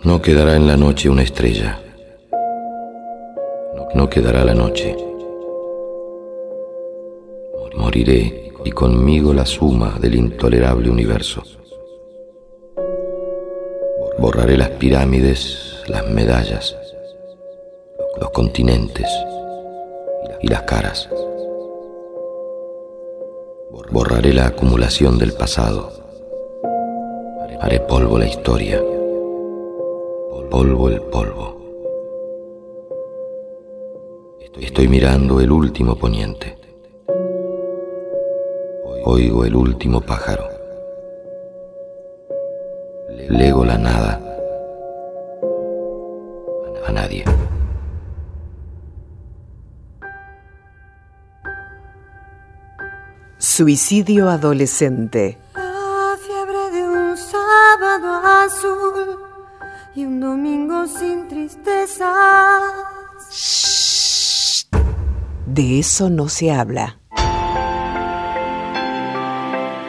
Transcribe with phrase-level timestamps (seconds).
[0.00, 1.78] No quedará en la noche una estrella.
[3.94, 4.96] No quedará la noche.
[7.76, 11.42] Moriré y conmigo la suma del intolerable universo.
[14.18, 16.76] Borraré las pirámides, las medallas,
[18.18, 19.08] los continentes
[20.40, 21.08] y las caras.
[23.90, 25.92] Borraré la acumulación del pasado.
[27.60, 28.82] Haré polvo la historia.
[30.62, 31.56] Polvo el polvo.
[34.60, 36.56] Estoy mirando el último poniente.
[39.04, 40.44] Oigo el último pájaro.
[43.28, 44.20] Lego la nada
[46.86, 47.24] a nadie.
[53.38, 55.41] Suicidio adolescente.
[65.52, 66.98] De eso no se habla.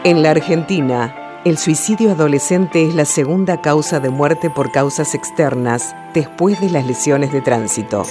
[0.03, 5.95] En la Argentina, el suicidio adolescente es la segunda causa de muerte por causas externas
[6.13, 8.03] después de las lesiones de tránsito.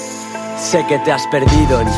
[0.56, 1.88] Sé que te has perdido en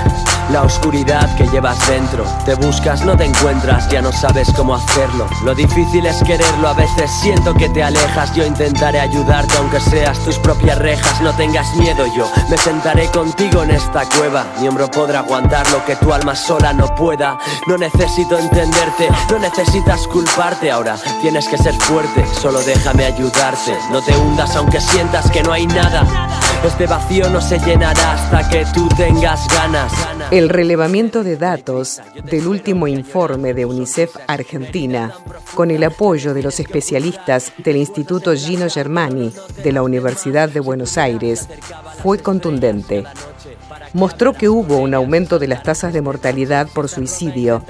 [0.51, 2.25] la oscuridad que llevas dentro.
[2.45, 5.27] Te buscas, no te encuentras, ya no sabes cómo hacerlo.
[5.45, 8.35] Lo difícil es quererlo, a veces siento que te alejas.
[8.35, 11.21] Yo intentaré ayudarte aunque seas tus propias rejas.
[11.21, 14.47] No tengas miedo, yo me sentaré contigo en esta cueva.
[14.61, 17.39] Mi hombro podrá aguantar lo que tu alma sola no pueda.
[17.67, 20.97] No necesito entenderte, no necesitas culparte ahora.
[21.21, 23.77] Tienes que ser fuerte, solo déjame ayudarte.
[23.91, 26.05] No te hundas aunque sientas que no hay nada.
[26.65, 29.93] Este vacío no se llenará hasta que tú tengas ganas.
[30.35, 35.13] El relevamiento de datos del último informe de UNICEF Argentina,
[35.55, 40.99] con el apoyo de los especialistas del Instituto Gino Germani de la Universidad de Buenos
[40.99, 41.49] Aires,
[42.03, 43.05] fue contundente.
[43.93, 47.63] Mostró que hubo un aumento de las tasas de mortalidad por suicidio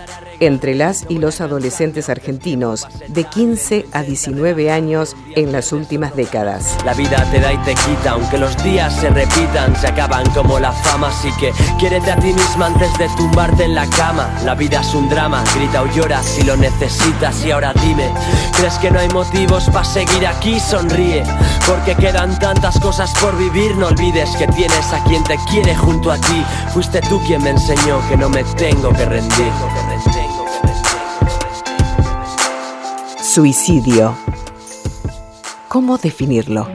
[0.47, 6.77] entre las y los adolescentes argentinos de 15 a 19 años en las últimas décadas.
[6.85, 10.59] La vida te da y te quita, aunque los días se repitan, se acaban como
[10.59, 14.29] la fama, así que quiérete a ti misma antes de tumbarte en la cama.
[14.45, 18.11] La vida es un drama, grita o llora si lo necesitas y ahora dime,
[18.57, 20.59] ¿crees que no hay motivos para seguir aquí?
[20.61, 21.25] Sonríe,
[21.67, 26.11] porque quedan tantas cosas por vivir, no olvides que tienes a quien te quiere junto
[26.11, 26.45] a ti.
[26.73, 29.53] Fuiste tú quien me enseñó que no me tengo que rendir.
[33.35, 34.15] Suicidio.
[35.67, 36.69] ¿Cómo definirlo?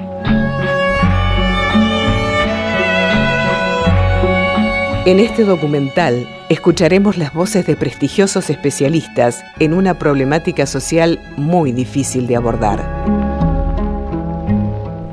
[5.06, 12.28] En este documental escucharemos las voces de prestigiosos especialistas en una problemática social muy difícil
[12.28, 13.06] de abordar.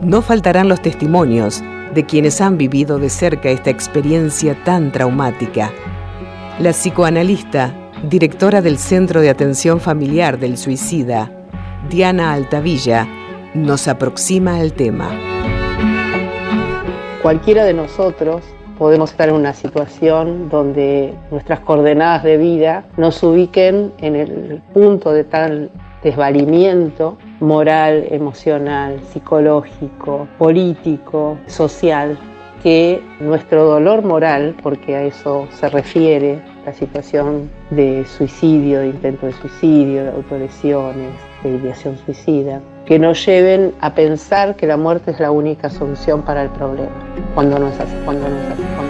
[0.02, 1.62] No faltarán los testimonios
[1.94, 5.70] de quienes han vivido de cerca esta experiencia tan traumática.
[6.58, 11.30] La psicoanalista, directora del Centro de Atención Familiar del Suicida,
[11.88, 13.06] Diana Altavilla,
[13.54, 15.08] nos aproxima al tema.
[17.22, 18.42] Cualquiera de nosotros
[18.76, 25.12] podemos estar en una situación donde nuestras coordenadas de vida nos ubiquen en el punto
[25.12, 25.70] de tal
[26.02, 32.18] desvalimiento moral, emocional, psicológico, político, social,
[32.62, 39.26] que nuestro dolor moral, porque a eso se refiere la situación de suicidio, de intento
[39.26, 45.10] de suicidio, de autolesiones, de ideación suicida, que nos lleven a pensar que la muerte
[45.10, 46.90] es la única solución para el problema,
[47.34, 48.86] cuando no es así, cuando no es.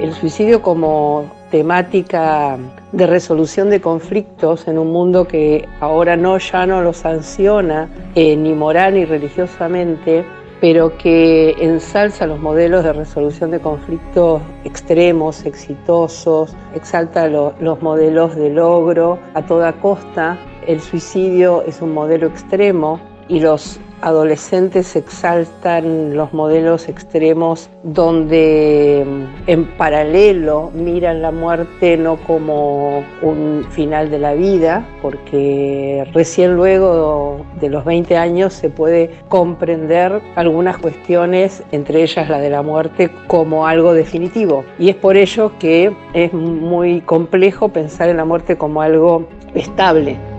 [0.00, 2.58] El suicidio como temática
[2.90, 8.34] de resolución de conflictos en un mundo que ahora no ya no lo sanciona eh,
[8.36, 10.24] ni moral ni religiosamente,
[10.62, 18.36] pero que ensalza los modelos de resolución de conflictos extremos, exitosos, exalta lo, los modelos
[18.36, 20.38] de logro a toda costa.
[20.68, 29.06] El suicidio es un modelo extremo y los adolescentes exaltan los modelos extremos donde
[29.46, 37.46] en paralelo miran la muerte no como un final de la vida, porque recién luego
[37.60, 43.10] de los 20 años se puede comprender algunas cuestiones, entre ellas la de la muerte,
[43.28, 44.64] como algo definitivo.
[44.78, 50.31] Y es por ello que es muy complejo pensar en la muerte como algo estable.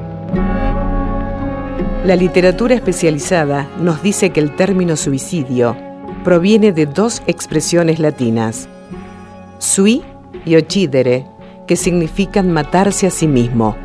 [2.04, 5.78] La literatura especializada nos dice que el término suicidio
[6.26, 8.68] proviene de dos expresiones latinas,
[9.58, 10.04] sui
[10.44, 11.26] y occidere,
[11.66, 13.78] que significan matarse a sí mismo.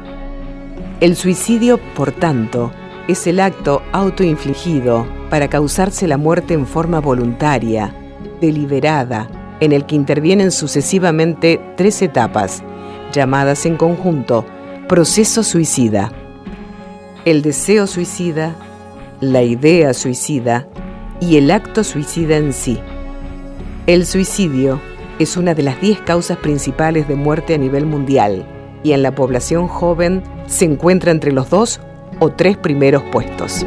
[1.00, 2.72] El suicidio, por tanto,
[3.06, 7.94] es el acto autoinfligido para causarse la muerte en forma voluntaria,
[8.40, 9.28] deliberada,
[9.60, 12.64] en el que intervienen sucesivamente tres etapas,
[13.12, 14.44] llamadas en conjunto
[14.88, 16.10] proceso suicida.
[17.24, 18.54] El deseo suicida,
[19.20, 20.68] la idea suicida
[21.20, 22.78] y el acto suicida en sí.
[23.86, 24.80] El suicidio
[25.18, 28.46] es una de las 10 causas principales de muerte a nivel mundial
[28.84, 31.80] y en la población joven se encuentra entre los dos
[32.20, 33.66] o tres primeros puestos.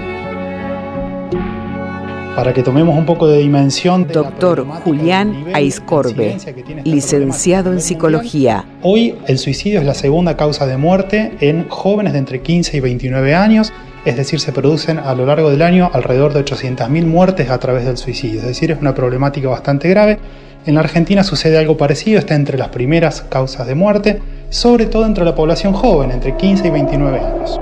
[2.36, 4.08] Para que tomemos un poco de dimensión.
[4.08, 6.38] Doctor Julián Aiscorbe,
[6.86, 8.66] licenciado en psicología.
[8.82, 12.80] Hoy el suicidio es la segunda causa de muerte en jóvenes de entre 15 y
[12.80, 13.74] 29 años,
[14.06, 17.86] es decir, se producen a lo largo del año alrededor de 800.000 muertes a través
[17.86, 20.18] del suicidio, es decir, es una problemática bastante grave.
[20.66, 25.06] En la Argentina sucede algo parecido, está entre las primeras causas de muerte, sobre todo
[25.06, 27.60] entre la población joven, entre 15 y 29 años.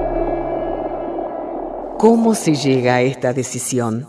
[1.99, 4.07] ¿Cómo se llega a esta decisión?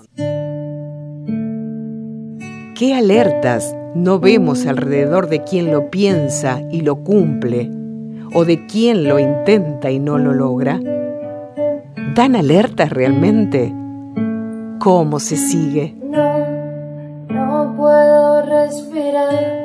[2.80, 7.70] ¿Qué alertas no vemos alrededor de quien lo piensa y lo cumple?
[8.32, 10.80] ¿O de quien lo intenta y no lo logra?
[12.14, 13.70] ¿Dan alertas realmente?
[14.78, 15.94] ¿Cómo se sigue?
[16.02, 16.38] No,
[17.28, 19.60] no puedo respirar.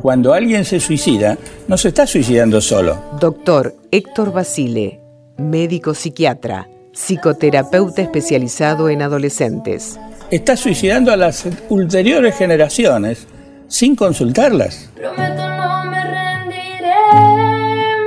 [0.00, 1.36] Cuando alguien se suicida,
[1.68, 2.98] no se está suicidando solo.
[3.20, 5.00] Doctor Héctor Basile,
[5.36, 9.98] médico psiquiatra, psicoterapeuta especializado en adolescentes.
[10.30, 13.26] Está suicidando a las ulteriores generaciones
[13.68, 14.88] sin consultarlas.
[14.94, 16.94] Prometo no me rendiré,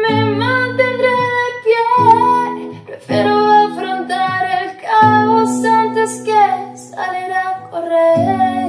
[0.08, 2.82] me mantendré de pie.
[2.86, 8.63] Prefiero afrontar el caos antes que salir a correr.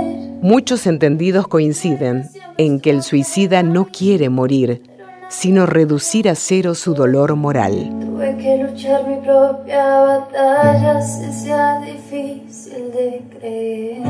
[0.44, 4.82] Muchos entendidos coinciden en que el suicida no quiere morir,
[5.30, 7.88] sino reducir a cero su dolor moral.
[7.98, 14.02] Tuve que luchar mi propia batalla, si sea difícil de creer.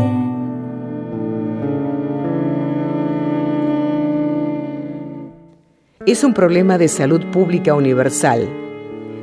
[6.04, 8.48] Es un problema de salud pública universal.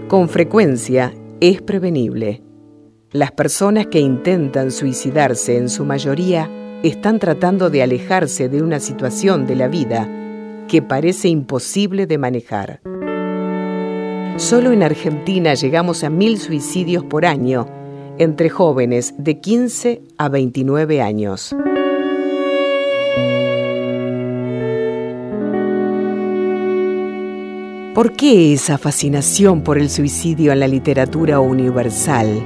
[0.07, 2.41] Con frecuencia es prevenible.
[3.11, 6.49] Las personas que intentan suicidarse en su mayoría
[6.89, 10.10] están tratando de alejarse de una situación de la vida
[10.68, 12.81] que parece imposible de manejar.
[14.38, 17.68] Solo en Argentina llegamos a mil suicidios por año
[18.18, 21.56] entre jóvenes de 15 a 29 años.
[27.94, 32.42] ¿Por qué esa fascinación por el suicidio en la literatura universal,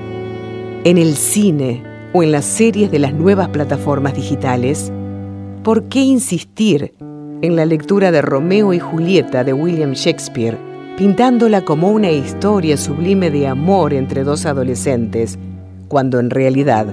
[0.83, 4.89] en el cine, o en las series de las nuevas plataformas digitales,
[5.65, 6.93] ¿por qué insistir
[7.41, 10.57] en la lectura de Romeo y Julieta de William Shakespeare,
[10.95, 15.37] pintándola como una historia sublime de amor entre dos adolescentes,
[15.89, 16.87] cuando en realidad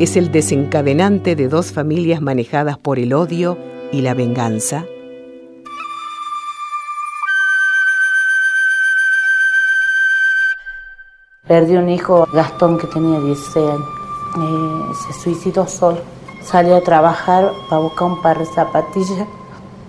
[0.00, 3.56] es el desencadenante de dos familias manejadas por el odio
[3.92, 4.86] y la venganza?
[11.46, 13.93] Perdí un hijo, Gastón, que tenía 16 años
[14.36, 15.98] eh, se suicidó solo.
[16.42, 19.26] Salió a trabajar para buscar un par de zapatillas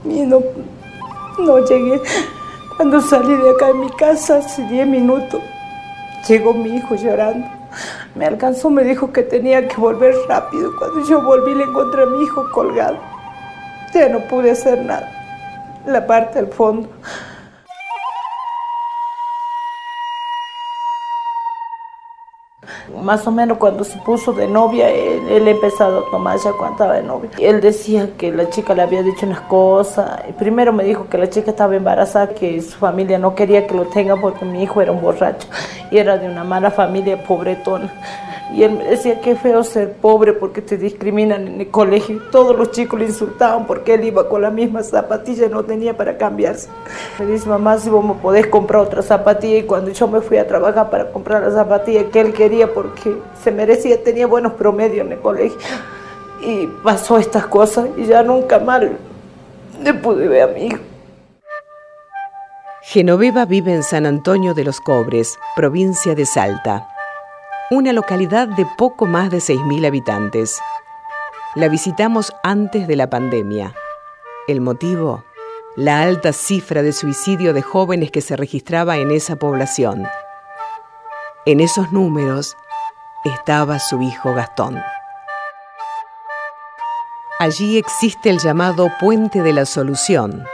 [0.05, 0.41] y no,
[1.39, 2.01] no llegué.
[2.77, 5.41] Cuando salí de acá en mi casa, hace 10 minutos,
[6.27, 7.47] llegó mi hijo llorando.
[8.15, 10.71] Me alcanzó, me dijo que tenía que volver rápido.
[10.77, 12.97] Cuando yo volví, le encontré a mi hijo colgado.
[13.93, 15.11] Ya no pude hacer nada.
[15.85, 16.89] La parte del fondo.
[23.05, 26.93] Más o menos cuando se puso de novia, él, empezado a tomar ya cuando estaba
[26.95, 27.29] de novia.
[27.37, 30.23] Él decía que la chica le había dicho unas cosas.
[30.39, 33.83] Primero me dijo que la chica estaba embarazada, que su familia no quería que lo
[33.83, 35.47] tenga porque mi hijo era un borracho
[35.91, 37.93] y era de una mala familia pobretona.
[38.55, 42.21] Y él decía que feo ser pobre porque te discriminan en el colegio.
[42.31, 45.97] Todos los chicos le insultaban porque él iba con la misma zapatilla y no tenía
[45.97, 46.69] para cambiarse.
[47.19, 49.57] Me dice, mamá, si vos me podés comprar otra zapatilla.
[49.57, 53.17] Y cuando yo me fui a trabajar para comprar la zapatilla que él quería porque
[53.43, 55.57] se merecía, tenía buenos promedios en el colegio.
[56.41, 58.83] Y pasó estas cosas y ya nunca más
[59.83, 60.79] le pude ver a mi hijo.
[62.83, 66.87] Genoveva vive en San Antonio de los Cobres, provincia de Salta
[67.71, 70.61] una localidad de poco más de 6.000 habitantes.
[71.55, 73.73] La visitamos antes de la pandemia.
[74.47, 75.23] ¿El motivo?
[75.75, 80.07] La alta cifra de suicidio de jóvenes que se registraba en esa población.
[81.45, 82.55] En esos números
[83.23, 84.79] estaba su hijo Gastón.
[87.39, 90.45] Allí existe el llamado puente de la solución.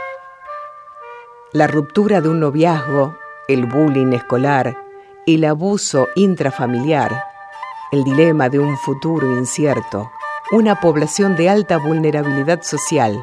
[1.52, 3.16] La ruptura de un noviazgo,
[3.48, 4.81] el bullying escolar,
[5.26, 7.24] el abuso intrafamiliar,
[7.92, 10.10] el dilema de un futuro incierto,
[10.50, 13.22] una población de alta vulnerabilidad social.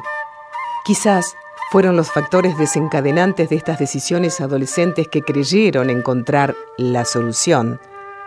[0.84, 1.36] Quizás
[1.70, 7.80] fueron los factores desencadenantes de estas decisiones adolescentes que creyeron encontrar la solución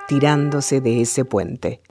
[0.07, 1.81] tirándose de ese puente.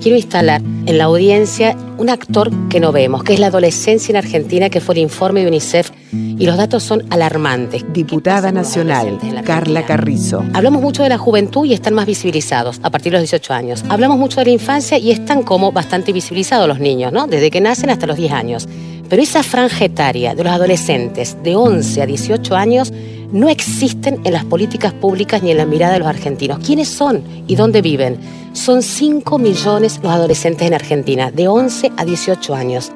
[0.00, 4.16] Quiero instalar en la audiencia un actor que no vemos, que es la adolescencia en
[4.16, 7.84] Argentina, que fue el informe de UNICEF y los datos son alarmantes.
[7.92, 10.44] Diputada Nacional, Carla Carrizo.
[10.54, 13.84] Hablamos mucho de la juventud y están más visibilizados a partir de los 18 años.
[13.88, 17.26] Hablamos mucho de la infancia y están como bastante visibilizados los niños, ¿no?
[17.26, 18.68] Desde que nacen hasta los 10 años.
[19.08, 22.92] Pero esa franja etaria de los adolescentes de 11 a 18 años
[23.32, 26.60] no existen en las políticas públicas ni en la mirada de los argentinos.
[26.64, 28.18] ¿Quiénes son y dónde viven?
[28.58, 32.90] Son 5 millones los adolescentes en Argentina, de 11 a 18 años.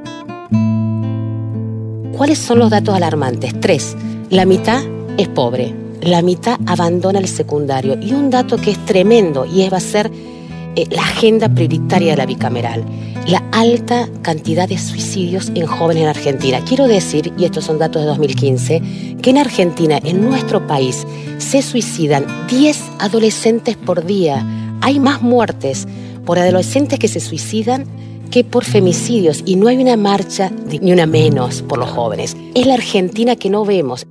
[2.16, 3.58] ¿Cuáles son los datos alarmantes?
[3.60, 3.96] Tres.
[4.28, 4.82] La mitad
[5.16, 9.76] es pobre, la mitad abandona el secundario y un dato que es tremendo y va
[9.76, 10.10] a ser
[10.74, 12.84] eh, la agenda prioritaria de la bicameral,
[13.28, 16.60] la alta cantidad de suicidios en jóvenes en Argentina.
[16.64, 18.82] Quiero decir, y estos son datos de 2015,
[19.22, 21.06] que en Argentina, en nuestro país,
[21.38, 24.44] se suicidan 10 adolescentes por día.
[24.82, 25.86] Hay más muertes
[26.26, 27.86] por adolescentes que se suicidan
[28.30, 32.36] que por femicidios y no hay una marcha ni una menos por los jóvenes.
[32.54, 34.06] Es la Argentina que no vemos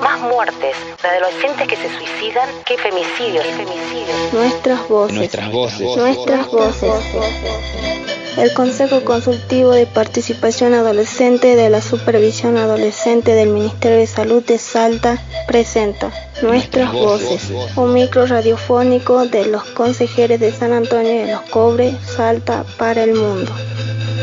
[0.00, 3.44] más muertes de adolescentes que se suicidan que femicidios.
[3.44, 4.32] femicidios.
[4.32, 5.16] Nuestras voces.
[5.16, 5.96] Nuestras voces.
[5.96, 8.19] Nuestras voces.
[8.36, 14.58] El Consejo Consultivo de Participación Adolescente de la Supervisión Adolescente del Ministerio de Salud de
[14.58, 16.10] Salta presenta
[16.42, 22.64] Nuestras Voces, un micro radiofónico de los consejeros de San Antonio de los Cobres, Salta
[22.78, 23.52] para el mundo.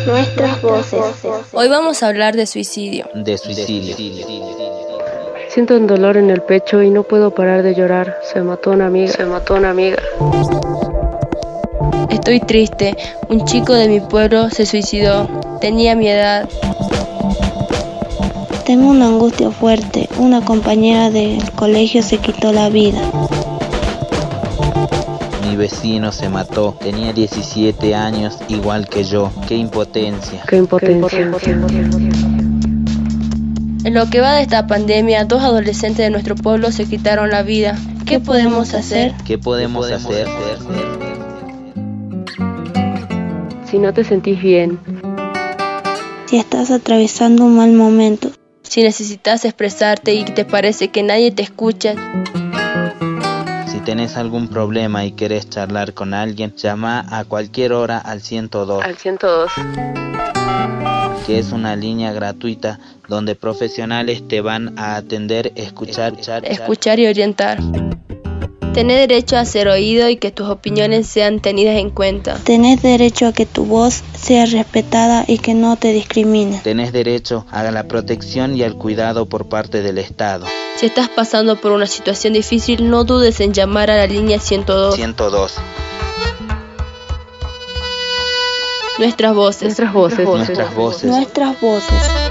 [0.05, 1.01] Nuestras voces.
[1.51, 3.09] Hoy vamos a hablar de suicidio.
[3.13, 3.95] De suicidio.
[5.49, 8.19] Siento un dolor en el pecho y no puedo parar de llorar.
[8.21, 9.11] Se mató una amiga.
[9.11, 9.97] Se mató una amiga.
[12.09, 12.95] Estoy triste.
[13.29, 15.27] Un chico de mi pueblo se suicidó.
[15.59, 16.47] Tenía mi edad.
[18.65, 20.09] Tengo una angustia fuerte.
[20.17, 22.99] Una compañera del colegio se quitó la vida.
[25.47, 26.75] Mi vecino se mató.
[26.79, 29.31] Tenía 17 años, igual que yo.
[29.47, 30.43] Qué impotencia.
[30.47, 31.31] Qué impotencia.
[33.83, 37.43] En lo que va de esta pandemia, dos adolescentes de nuestro pueblo se quitaron la
[37.43, 37.77] vida.
[38.05, 39.13] ¿Qué podemos hacer?
[39.25, 40.27] ¿Qué podemos hacer?
[43.69, 44.79] Si no te sentís bien,
[46.25, 48.31] Si estás atravesando un mal momento,
[48.63, 51.95] Si necesitas expresarte y te parece que nadie te escucha,
[53.67, 58.83] Si tenés algún problema y querés charlar con alguien, llama a cualquier hora al 102,
[58.83, 59.51] al 102.
[61.25, 67.07] que es una línea gratuita donde profesionales te van a atender, escuchar, escuchar, escuchar y
[67.07, 67.59] orientar.
[68.73, 72.35] Tener derecho a ser oído y que tus opiniones sean tenidas en cuenta.
[72.43, 76.61] tenés derecho a que tu voz sea respetada y que no te discriminen.
[76.61, 80.45] Tenés derecho a la protección y al cuidado por parte del Estado.
[80.77, 84.95] Si estás pasando por una situación difícil, no dudes en llamar a la línea 102.
[84.95, 85.55] 102.
[88.99, 89.63] Nuestras voces.
[89.63, 90.25] Nuestras voces.
[90.25, 91.03] Nuestras voces.
[91.09, 91.91] Nuestras voces.
[91.91, 92.26] Un micro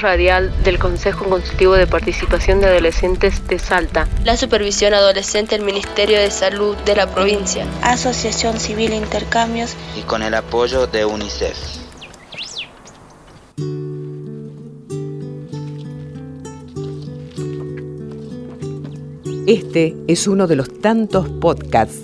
[0.00, 4.06] radial del Consejo Consultivo de Participación de Adolescentes de Salta.
[4.24, 7.66] La supervisión adolescente del Ministerio de Salud de la provincia.
[7.82, 9.74] Asociación Civil Intercambios.
[9.98, 11.56] Y con el apoyo de UNICEF.
[19.46, 21.98] Este es uno de los tantos podcasts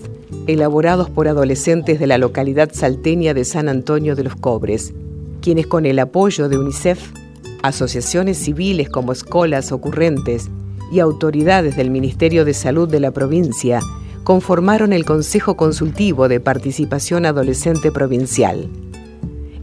[0.46, 4.94] elaborados por adolescentes de la localidad salteña de San Antonio de los Cobres,
[5.42, 7.12] quienes con el apoyo de UNICEF,
[7.62, 10.50] asociaciones civiles como escolas ocurrentes
[10.92, 13.80] y autoridades del Ministerio de Salud de la provincia,
[14.24, 18.68] conformaron el Consejo Consultivo de Participación Adolescente Provincial.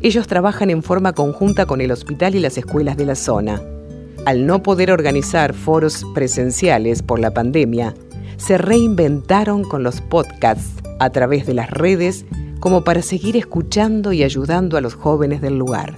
[0.01, 3.61] Ellos trabajan en forma conjunta con el hospital y las escuelas de la zona.
[4.25, 7.93] Al no poder organizar foros presenciales por la pandemia,
[8.37, 12.25] se reinventaron con los podcasts a través de las redes
[12.59, 15.93] como para seguir escuchando y ayudando a los jóvenes del lugar.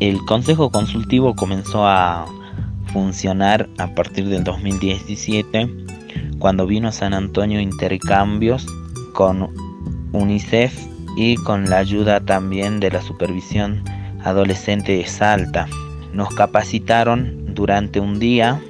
[0.00, 2.24] El Consejo Consultivo comenzó a
[2.92, 5.68] funcionar a partir del 2017
[6.38, 8.64] cuando vino a San Antonio intercambios
[9.12, 9.52] con
[10.12, 10.72] UNICEF
[11.16, 13.82] y con la ayuda también de la supervisión
[14.22, 15.66] adolescente de Salta.
[16.12, 18.62] Nos capacitaron durante un día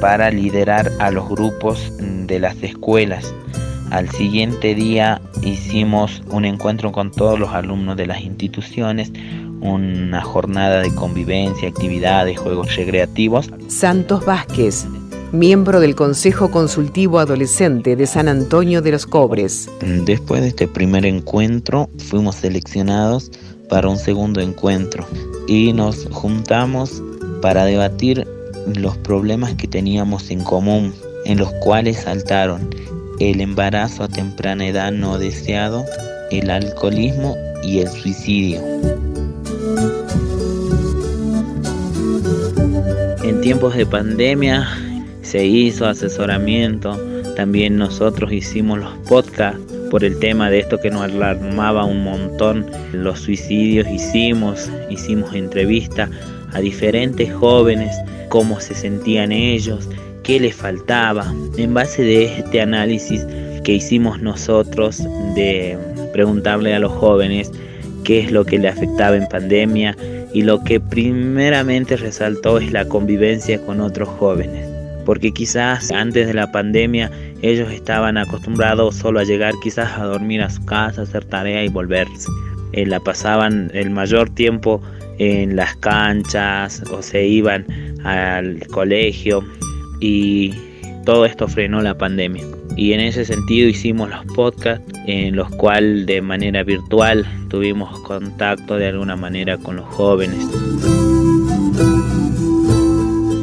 [0.00, 3.34] para liderar a los grupos de las escuelas.
[3.90, 9.12] Al siguiente día hicimos un encuentro con todos los alumnos de las instituciones,
[9.60, 13.50] una jornada de convivencia, actividades, juegos recreativos.
[13.68, 14.86] Santos Vázquez,
[15.32, 19.70] miembro del Consejo Consultivo Adolescente de San Antonio de los Cobres.
[20.04, 23.30] Después de este primer encuentro fuimos seleccionados
[23.68, 25.06] para un segundo encuentro
[25.46, 27.02] y nos juntamos
[27.42, 28.26] para debatir
[28.74, 32.68] los problemas que teníamos en común, en los cuales saltaron
[33.20, 35.84] el embarazo a temprana edad no deseado,
[36.30, 38.60] el alcoholismo y el suicidio.
[43.48, 44.68] Tiempos de pandemia
[45.22, 47.00] se hizo asesoramiento,
[47.34, 49.58] también nosotros hicimos los podcasts
[49.90, 56.10] por el tema de esto que nos alarmaba un montón, los suicidios hicimos, hicimos entrevistas
[56.52, 57.96] a diferentes jóvenes,
[58.28, 59.88] cómo se sentían ellos,
[60.24, 61.32] qué les faltaba.
[61.56, 63.24] En base de este análisis
[63.64, 65.02] que hicimos nosotros
[65.34, 65.78] de
[66.12, 67.50] preguntarle a los jóvenes
[68.04, 69.96] qué es lo que le afectaba en pandemia
[70.38, 74.68] y lo que primeramente resaltó es la convivencia con otros jóvenes.
[75.04, 77.10] Porque quizás antes de la pandemia
[77.42, 81.68] ellos estaban acostumbrados solo a llegar quizás a dormir a su casa, hacer tarea y
[81.68, 82.28] volverse.
[82.70, 84.80] Eh, la pasaban el mayor tiempo
[85.18, 87.66] en las canchas o se iban
[88.04, 89.44] al colegio
[89.98, 90.54] y
[91.08, 92.44] todo esto frenó la pandemia.
[92.76, 98.76] Y en ese sentido hicimos los podcasts en los cuales de manera virtual tuvimos contacto
[98.76, 100.46] de alguna manera con los jóvenes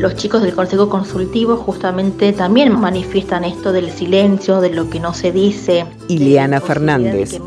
[0.05, 5.15] los chicos del Consejo Consultivo justamente también manifiestan esto del silencio, de lo que no
[5.15, 5.87] se dice.
[6.07, 7.39] Ileana Fernández,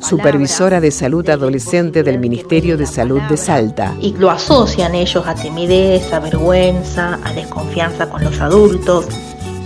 [0.00, 3.94] supervisora de salud adolescente del Ministerio de Salud de Salta.
[3.98, 9.06] Y lo asocian ellos a timidez, a vergüenza, a desconfianza con los adultos.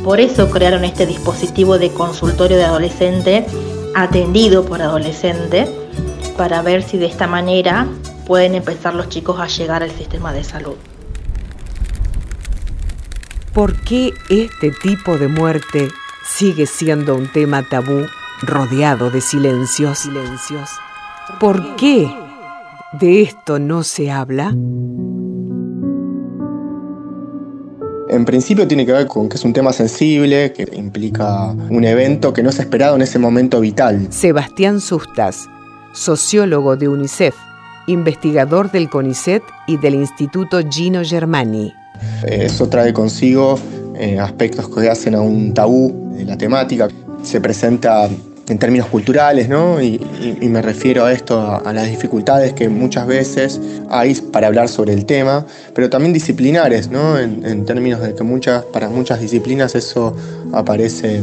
[0.06, 3.44] Por eso crearon este dispositivo de consultorio de adolescente
[3.92, 5.66] atendido por adolescente
[6.36, 7.88] para ver si de esta manera
[8.24, 10.76] pueden empezar los chicos a llegar al sistema de salud.
[13.52, 15.88] ¿Por qué este tipo de muerte
[16.24, 18.06] sigue siendo un tema tabú
[18.42, 19.98] rodeado de silencios?
[19.98, 20.70] silencios?
[21.40, 22.08] ¿Por qué
[22.92, 24.54] de esto no se habla?
[28.16, 32.32] En principio tiene que ver con que es un tema sensible, que implica un evento
[32.32, 34.06] que no es esperado en ese momento vital.
[34.10, 35.46] Sebastián Sustas,
[35.92, 37.34] sociólogo de UNICEF,
[37.86, 41.74] investigador del CONICET y del Instituto Gino Germani.
[42.26, 43.58] Eso trae consigo
[43.94, 46.88] eh, aspectos que hacen a un tabú de la temática.
[47.22, 48.08] Se presenta
[48.48, 49.82] en términos culturales, ¿no?
[49.82, 49.98] Y,
[50.42, 55.04] me refiero a esto, a, las dificultades que muchas veces hay para hablar sobre el
[55.04, 57.18] tema, pero también disciplinares, ¿no?
[57.18, 60.14] En, términos de que muchas, para muchas disciplinas eso
[60.52, 61.20] aparece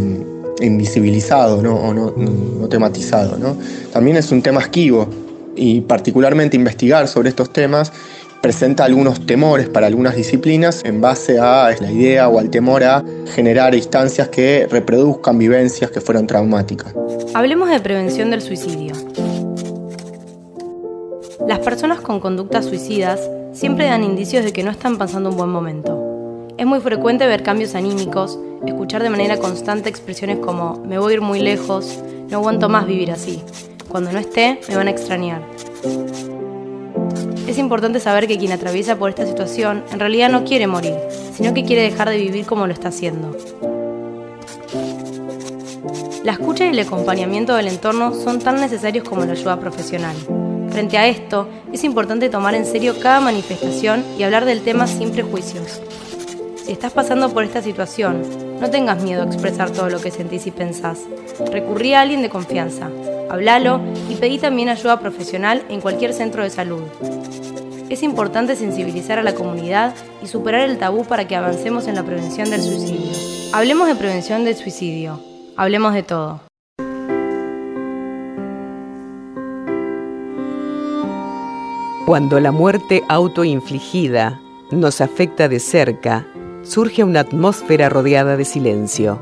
[0.62, 1.76] invisibilizado, ¿no?
[1.76, 3.56] O no, no tematizado, ¿no?
[3.92, 5.08] También es un tema esquivo
[5.56, 7.92] y particularmente investigar sobre estos temas
[8.44, 13.02] presenta algunos temores para algunas disciplinas en base a la idea o al temor a
[13.34, 16.94] generar instancias que reproduzcan vivencias que fueron traumáticas.
[17.34, 18.96] Hablemos de prevención del suicidio.
[21.48, 23.22] Las personas con conductas suicidas
[23.54, 26.52] siempre dan indicios de que no están pasando un buen momento.
[26.58, 31.16] Es muy frecuente ver cambios anímicos, escuchar de manera constante expresiones como me voy a
[31.16, 31.98] ir muy lejos,
[32.30, 33.42] no aguanto más vivir así,
[33.88, 35.42] cuando no esté me van a extrañar.
[37.48, 40.96] Es importante saber que quien atraviesa por esta situación en realidad no quiere morir,
[41.36, 43.36] sino que quiere dejar de vivir como lo está haciendo.
[46.24, 50.16] La escucha y el acompañamiento del entorno son tan necesarios como la ayuda profesional.
[50.72, 55.12] Frente a esto, es importante tomar en serio cada manifestación y hablar del tema sin
[55.12, 55.82] prejuicios.
[56.66, 58.24] Si estás pasando por esta situación,
[58.62, 61.00] no tengas miedo a expresar todo lo que sentís y pensás.
[61.52, 62.90] Recurrí a alguien de confianza,
[63.30, 66.84] Háblalo y pedí también ayuda profesional en cualquier centro de salud.
[67.90, 72.04] Es importante sensibilizar a la comunidad y superar el tabú para que avancemos en la
[72.04, 73.12] prevención del suicidio.
[73.54, 75.20] Hablemos de prevención del suicidio.
[75.56, 76.42] Hablemos de todo.
[82.06, 86.28] Cuando la muerte autoinfligida nos afecta de cerca,
[86.64, 89.20] surge una atmósfera rodeada de silencio.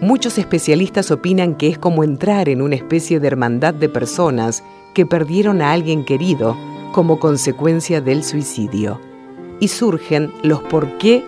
[0.00, 5.04] Muchos especialistas opinan que es como entrar en una especie de hermandad de personas que
[5.04, 6.56] perdieron a alguien querido
[6.92, 8.98] como consecuencia del suicidio.
[9.60, 11.22] Y surgen los por qué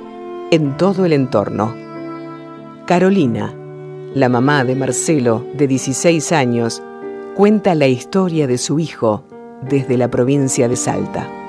[0.50, 1.74] en todo el entorno.
[2.86, 3.54] Carolina,
[4.14, 6.82] la mamá de Marcelo, de 16 años,
[7.34, 9.24] cuenta la historia de su hijo
[9.68, 11.41] desde la provincia de Salta.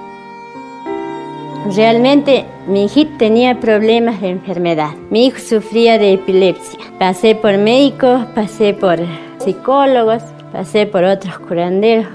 [1.72, 4.92] Realmente mi hijito tenía problemas de enfermedad.
[5.10, 6.80] Mi hijo sufría de epilepsia.
[7.00, 9.00] Pasé por médicos, pasé por
[9.40, 10.22] psicólogos,
[10.52, 12.08] pasé por otros curanderos.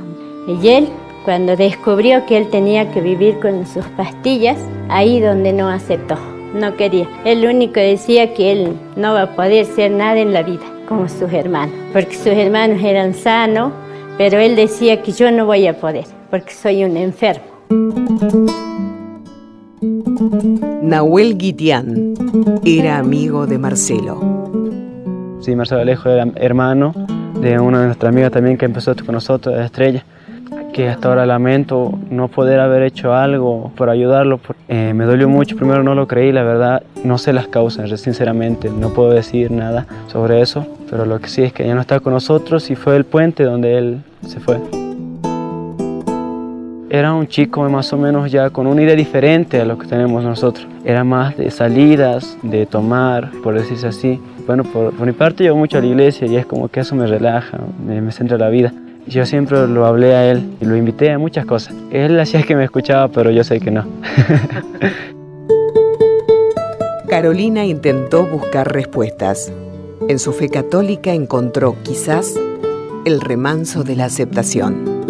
[0.47, 0.89] Y él,
[1.25, 4.59] cuando descubrió que él tenía que vivir con sus pastillas,
[4.91, 6.17] ahí donde no aceptó,
[6.55, 7.09] no quería.
[7.25, 11.09] Él único decía que él no va a poder ser nada en la vida como
[11.09, 13.73] sus hermanos, porque sus hermanos eran sanos,
[14.17, 18.98] pero él decía que yo no voy a poder, porque soy un enfermo.
[19.81, 22.14] Nahuel Guitián
[22.64, 24.21] era amigo de Marcelo.
[25.41, 26.93] Sí, Marcelo Alejo era hermano
[27.41, 30.05] de una de nuestras amigas también que empezó con nosotros, Estrella,
[30.73, 34.41] que hasta ahora lamento no poder haber hecho algo por ayudarlo.
[34.69, 38.71] Eh, me dolió mucho, primero no lo creí, la verdad, no sé las causas, sinceramente,
[38.71, 42.01] no puedo decir nada sobre eso, pero lo que sí es que ya no está
[42.01, 44.59] con nosotros y fue el puente donde él se fue.
[46.90, 50.24] Era un chico más o menos ya con una idea diferente a lo que tenemos
[50.24, 50.66] nosotros.
[50.87, 54.18] Era más de salidas, de tomar, por decirse así.
[54.46, 57.07] Bueno, por, mi parte yo mucho a la iglesia y es como que eso me
[57.07, 58.72] relaja, me, me centra la vida.
[59.07, 61.74] Yo siempre lo hablé a él y lo invité a muchas cosas.
[61.90, 63.85] Él hacía que me escuchaba, pero yo sé que no.
[67.09, 69.53] Carolina intentó buscar respuestas.
[70.09, 72.35] En su fe católica encontró quizás
[73.05, 75.08] el remanso de la aceptación.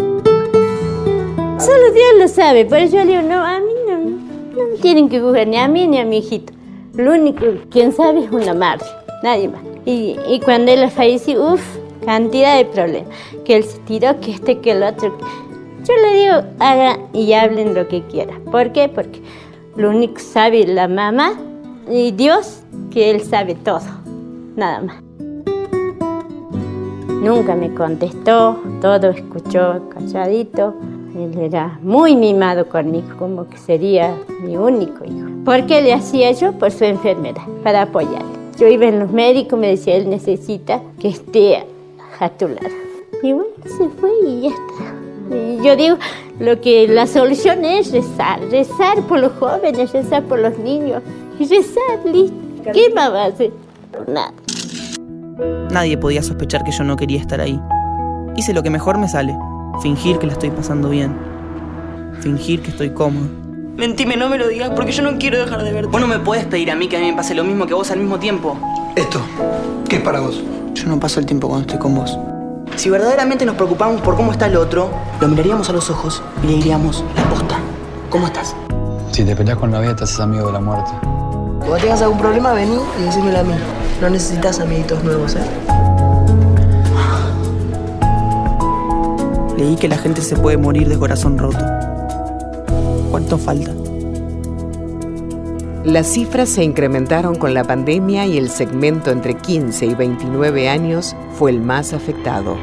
[1.59, 4.77] Solo Dios lo sabe, por eso yo le digo, no, a mí no, no me
[4.81, 6.53] tienen que buscar ni a mí ni a mi hijito.
[6.93, 8.85] Lo único, quien sabe es una madre,
[9.23, 9.61] nadie más.
[9.85, 11.61] Y, y cuando él falleció, uff,
[12.05, 13.09] cantidad de problemas.
[13.43, 15.17] Que él se tiró, que este, que el otro.
[15.85, 18.41] Yo le digo, hagan y hablen lo que quieran.
[18.45, 18.89] ¿Por qué?
[18.89, 19.21] Porque
[19.75, 21.33] lo único sabe la mamá
[21.89, 23.81] y Dios, que él sabe todo,
[24.55, 25.03] nada más.
[27.21, 30.73] Nunca me contestó, todo escuchó calladito.
[31.19, 35.27] Él era muy mimado conmigo, como que sería mi único hijo.
[35.43, 36.53] ¿Por qué le hacía yo?
[36.53, 38.39] Por su enfermedad, para apoyarle.
[38.57, 41.65] Yo iba en los médicos, me decía, él necesita que esté
[42.19, 42.69] a tu lado.
[43.21, 45.35] Y bueno, se fue y ya está.
[45.35, 45.97] Y yo digo,
[46.39, 51.03] lo que la solución es rezar, rezar por los jóvenes, rezar por los niños.
[51.37, 52.37] Y rezar, listo.
[52.73, 53.51] ¿Qué más va a hacer?
[54.07, 54.33] Nada.
[55.69, 57.59] Nadie podía sospechar que yo no quería estar ahí.
[58.35, 59.37] Hice lo que mejor me sale,
[59.81, 61.15] fingir que la estoy pasando bien,
[62.21, 63.27] fingir que estoy cómodo.
[63.77, 65.89] Mentime, no me lo digas porque yo no quiero dejar de verte.
[65.89, 67.73] Vos no me puedes pedir a mí que a mí me pase lo mismo que
[67.73, 68.57] vos al mismo tiempo.
[68.95, 69.21] Esto,
[69.87, 70.43] ¿qué es para vos?
[70.73, 72.17] Yo no paso el tiempo cuando estoy con vos.
[72.75, 74.89] Si verdaderamente nos preocupamos por cómo está el otro,
[75.19, 77.57] lo miraríamos a los ojos y le diríamos, la posta,
[78.09, 78.55] ¿cómo estás?
[79.11, 80.91] Si te peleas con la vida, te haces amigo de la muerte.
[81.59, 83.53] Cuando tengas algún problema, vení y decímelo a mí.
[84.01, 85.88] No necesitas amiguitos nuevos, ¿eh?
[89.59, 91.59] Leí que la gente se puede morir de corazón roto.
[93.11, 93.73] ¿Cuánto falta?
[95.83, 101.13] Las cifras se incrementaron con la pandemia y el segmento entre 15 y 29 años
[101.33, 102.55] fue el más afectado.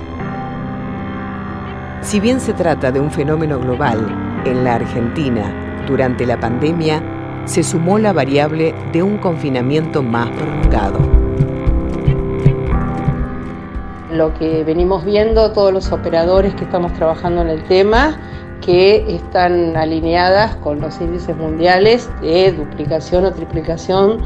[2.01, 7.03] Si bien se trata de un fenómeno global, en la Argentina, durante la pandemia,
[7.45, 11.15] se sumó la variable de un confinamiento más prolongado.
[14.16, 18.18] Lo que venimos viendo, todos los operadores que estamos trabajando en el tema,
[18.64, 24.22] que están alineadas con los índices mundiales de duplicación o triplicación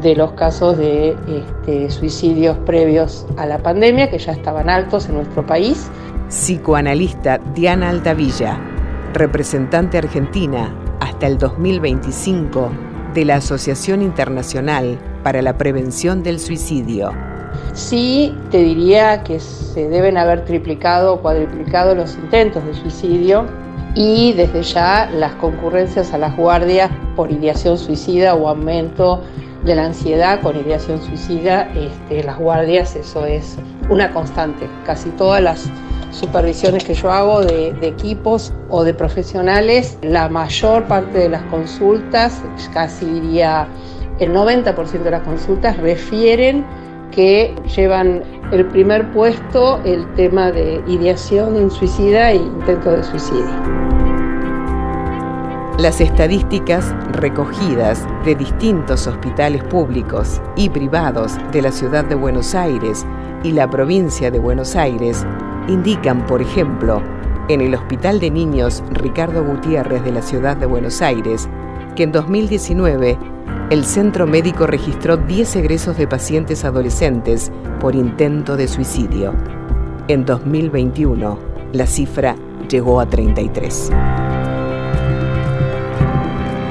[0.00, 5.16] de los casos de este, suicidios previos a la pandemia, que ya estaban altos en
[5.16, 5.90] nuestro país.
[6.28, 8.58] Psicoanalista Diana Altavilla,
[9.12, 12.70] representante argentina hasta el 2025
[13.12, 17.35] de la Asociación Internacional para la Prevención del Suicidio.
[17.72, 23.46] Sí, te diría que se deben haber triplicado o cuadriplicado los intentos de suicidio
[23.94, 29.22] y desde ya las concurrencias a las guardias por ideación suicida o aumento
[29.64, 33.56] de la ansiedad con ideación suicida, este, las guardias, eso es
[33.90, 34.68] una constante.
[34.84, 35.68] Casi todas las
[36.12, 41.42] supervisiones que yo hago de, de, equipos o de profesionales, la mayor parte de las
[41.44, 42.40] consultas,
[42.72, 43.66] casi diría
[44.18, 46.64] el 90% de las consultas, refieren
[47.16, 53.46] que llevan el primer puesto el tema de ideación suicida e intento de suicidio.
[55.78, 63.06] Las estadísticas recogidas de distintos hospitales públicos y privados de la ciudad de Buenos Aires
[63.42, 65.26] y la provincia de Buenos Aires
[65.68, 67.02] indican, por ejemplo,
[67.48, 71.48] en el Hospital de Niños Ricardo Gutiérrez de la ciudad de Buenos Aires,
[71.94, 73.18] que en 2019
[73.70, 77.50] el centro médico registró 10 egresos de pacientes adolescentes
[77.80, 79.34] por intento de suicidio.
[80.06, 81.38] En 2021,
[81.72, 82.36] la cifra
[82.68, 83.90] llegó a 33.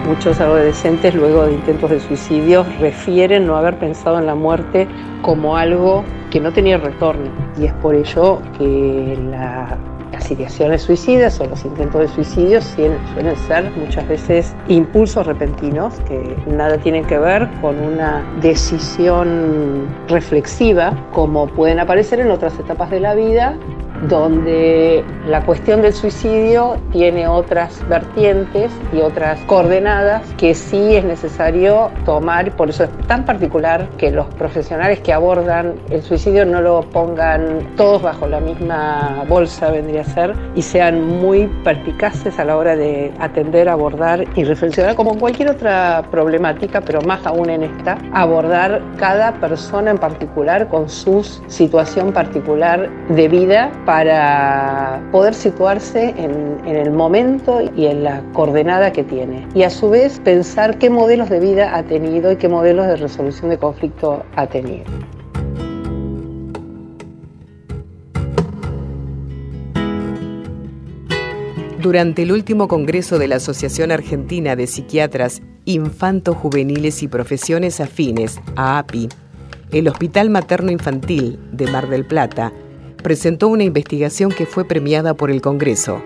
[0.07, 4.87] Muchos adolescentes luego de intentos de suicidio refieren no haber pensado en la muerte
[5.21, 7.29] como algo que no tenía retorno
[7.59, 9.77] y es por ello que la
[10.25, 16.35] las ideaciones suicidas o los intentos de suicidio suelen ser muchas veces impulsos repentinos que
[16.47, 23.01] nada tienen que ver con una decisión reflexiva como pueden aparecer en otras etapas de
[23.01, 23.55] la vida
[24.03, 31.89] donde la cuestión del suicidio tiene otras vertientes y otras coordenadas que sí es necesario
[32.05, 36.81] tomar, por eso es tan particular que los profesionales que abordan el suicidio no lo
[36.81, 42.57] pongan todos bajo la misma bolsa, vendría a ser, y sean muy perspicaces a la
[42.57, 47.63] hora de atender, abordar y reflexionar como en cualquier otra problemática, pero más aún en
[47.63, 56.13] esta, abordar cada persona en particular con su situación particular de vida para poder situarse
[56.17, 59.47] en, el momento y en la coordenada que tiene.
[59.53, 62.95] Y a su vez pensar qué modelos de vida ha tenido y qué modelos de
[62.95, 64.85] resolución de conflicto ha tenido.
[71.79, 78.41] Durante el último Congreso de la Asociación Argentina de Psiquiatras Infantos Juveniles y Profesiones Afines,
[78.55, 79.07] AAPI,
[79.71, 82.51] el Hospital Materno Infantil de Mar del Plata
[83.05, 86.01] presentó una investigación que fue premiada por el Congreso.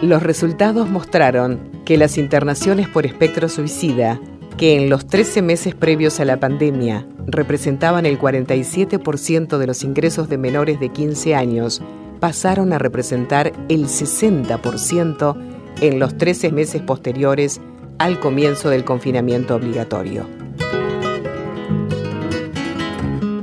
[0.00, 4.18] Los resultados mostraron que las internaciones por espectro suicida,
[4.56, 10.30] que en los 13 meses previos a la pandemia representaban el 47% de los ingresos
[10.30, 11.82] de menores de 15 años,
[12.18, 15.36] pasaron a representar el 60%
[15.82, 17.60] en los 13 meses posteriores
[17.98, 20.45] al comienzo del confinamiento obligatorio.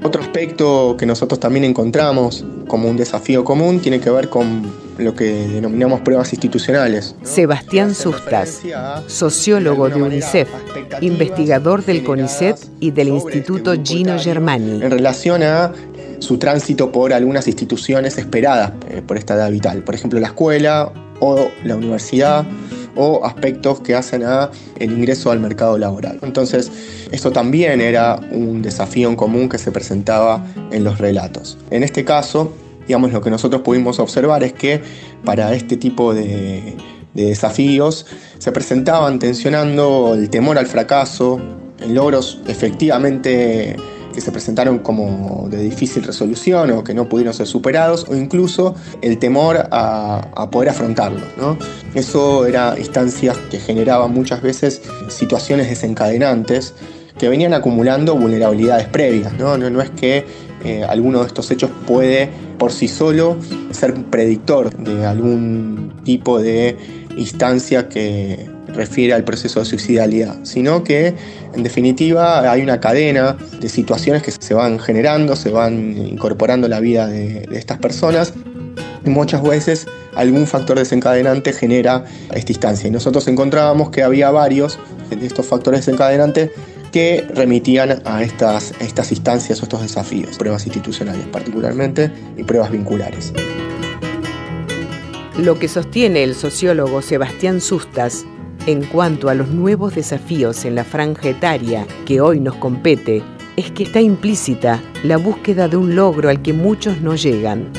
[0.04, 5.16] Otro aspecto que nosotros también encontramos como un desafío común tiene que ver con lo
[5.16, 7.16] que denominamos pruebas institucionales.
[7.24, 8.62] Sebastián Sustas,
[9.08, 10.50] sociólogo de UNICEF,
[11.02, 14.84] investigador del CONICET y del Instituto Gino Germani.
[14.84, 15.72] En relación a
[16.20, 20.92] su tránsito por algunas instituciones esperadas eh, por esta edad vital, por ejemplo la escuela
[21.20, 22.46] o la universidad
[22.96, 26.20] o aspectos que hacen a el ingreso al mercado laboral.
[26.22, 26.72] Entonces,
[27.12, 31.58] esto también era un desafío en común que se presentaba en los relatos.
[31.72, 32.54] En este caso,
[32.88, 34.82] digamos, lo que nosotros pudimos observar es que
[35.24, 36.76] para este tipo de,
[37.14, 38.06] desafíos
[38.40, 41.40] se presentaban tensionando el temor al fracaso,
[41.80, 43.76] en logros efectivamente
[44.14, 48.76] que se presentaron como de difícil resolución o que no pudieron ser superados, o incluso
[49.02, 51.24] el temor a, poder afrontarlos.
[51.96, 56.74] Eso era instancias que generaban muchas veces situaciones desencadenantes
[57.18, 59.34] que venían acumulando vulnerabilidades previas.
[59.34, 60.26] No, no, no es que
[60.64, 63.38] eh, alguno de estos hechos puede por sí solo
[63.72, 66.78] ser predictor de algún tipo de
[67.18, 71.14] instancia que refiere al proceso de suicidalidad, sino que
[71.54, 76.70] en definitiva hay una cadena de situaciones que se van generando, se van incorporando a
[76.70, 78.34] la vida de, estas personas
[79.06, 82.88] y muchas veces algún factor desencadenante genera esta instancia.
[82.88, 86.52] Y nosotros encontrábamos que había varios de estos factores desencadenantes
[86.92, 93.34] que remitían a estas, estas instancias o estos desafíos, pruebas institucionales particularmente y pruebas vinculares.
[95.38, 98.24] Lo que sostiene el sociólogo Sebastián Sustas
[98.66, 103.22] en cuanto a los nuevos desafíos en la franja etaria que hoy nos compete
[103.58, 107.72] es que está implícita la búsqueda de un logro al que muchos no llegan.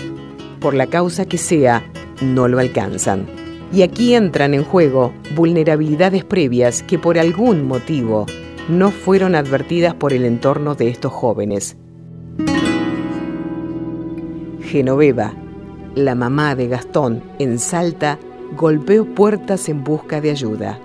[0.61, 1.83] Por la causa que sea,
[2.21, 3.27] no lo alcanzan.
[3.73, 8.27] Y aquí entran en juego vulnerabilidades previas que por algún motivo
[8.69, 11.77] no fueron advertidas por el entorno de estos jóvenes.
[14.61, 15.35] Genoveva,
[15.95, 18.19] la mamá de Gastón, en Salta,
[18.57, 20.79] golpeó puertas en busca de ayuda,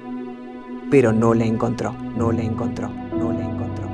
[0.89, 3.85] pero no la encontró, no la encontró, no la encontró.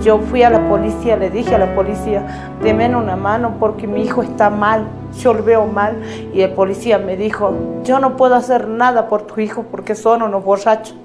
[0.00, 4.02] Yo fui a la policía, le dije a la policía, deme una mano porque mi
[4.02, 4.86] hijo está mal,
[5.18, 5.96] yo lo veo mal.
[6.32, 7.52] Y el policía me dijo,
[7.82, 10.96] yo no puedo hacer nada por tu hijo porque son unos borrachos.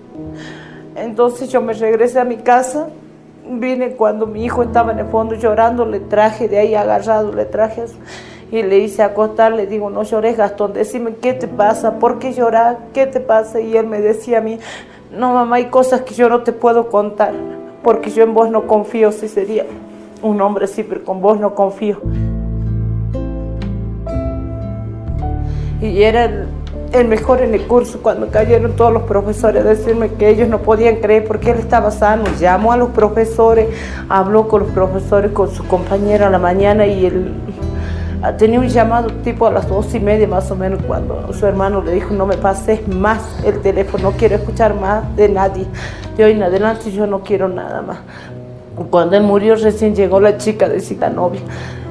[0.96, 2.88] Entonces yo me regresé a mi casa,
[3.50, 7.46] vine cuando mi hijo estaba en el fondo llorando, le traje de ahí agarrado, le
[7.46, 7.86] traje
[8.52, 12.34] y le hice acostar, le digo, no llores Gastón, decime qué te pasa, por qué
[12.34, 13.60] llorar, qué te pasa.
[13.60, 14.60] Y él me decía a mí,
[15.12, 17.34] no mamá, hay cosas que yo no te puedo contar
[17.86, 19.64] porque yo en vos no confío, si sería
[20.24, 22.02] un hombre sí, pero con vos no confío.
[25.80, 26.48] Y era
[26.94, 30.64] el, mejor en el curso cuando cayeron todos los profesores a decirme que ellos no
[30.64, 32.24] podían creer porque él estaba sano.
[32.40, 33.68] Llamó a los profesores,
[34.10, 37.36] habló con los profesores, con su compañero a la mañana y él
[38.34, 41.82] Tenía un llamado tipo a las dos y media más o menos cuando su hermano
[41.82, 45.66] le dijo no me pases más el teléfono, no quiero escuchar más de nadie.
[46.18, 47.98] De hoy en adelante yo no quiero nada más.
[48.90, 51.42] Cuando él murió recién llegó la chica de cita novia,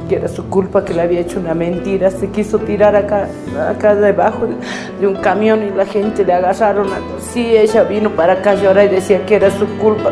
[0.08, 3.28] que era su culpa que le había hecho una mentira, se quiso tirar acá,
[3.70, 4.46] acá debajo
[5.00, 6.88] de un camión y la gente le agarraron.
[7.20, 10.10] Sí, ella vino para acá a llorar y decía que era su culpa.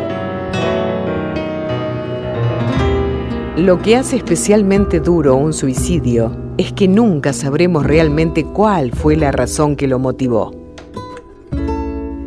[3.57, 9.31] Lo que hace especialmente duro un suicidio es que nunca sabremos realmente cuál fue la
[9.31, 10.51] razón que lo motivó.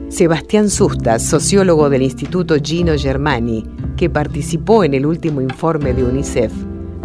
[0.09, 3.65] Sebastián Susta, sociólogo del Instituto Gino Germani,
[3.97, 6.53] que participó en el último informe de UNICEF,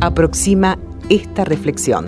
[0.01, 0.77] aproxima
[1.09, 2.05] esta reflexión.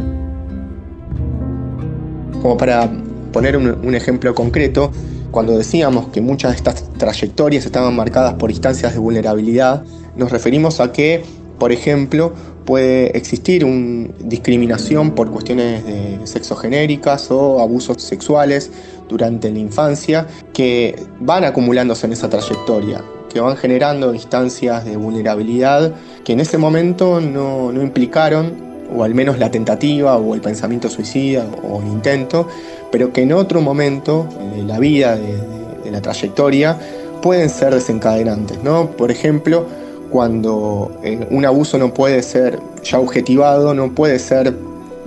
[2.44, 2.92] Como para
[3.32, 4.92] poner un, un ejemplo concreto,
[5.32, 9.84] cuando decíamos que muchas de estas trayectorias estaban marcadas por instancias de vulnerabilidad,
[10.16, 11.24] nos referimos a que
[11.64, 12.34] por ejemplo,
[12.66, 18.70] puede existir una discriminación por cuestiones de sexo genéricas o abusos sexuales
[19.08, 25.94] durante la infancia que van acumulándose en esa trayectoria, que van generando instancias de vulnerabilidad
[26.26, 28.52] que en ese momento no, implicaron,
[28.94, 32.46] o al menos la tentativa o el pensamiento suicida o el intento,
[32.92, 35.38] pero que en otro momento de la vida, de,
[35.82, 36.78] de la trayectoria,
[37.22, 38.62] pueden ser desencadenantes.
[38.62, 38.92] ¿no?
[38.92, 39.66] Por ejemplo,
[40.14, 44.54] cuando eh, un abuso no puede ser ya objetivado, no puede ser,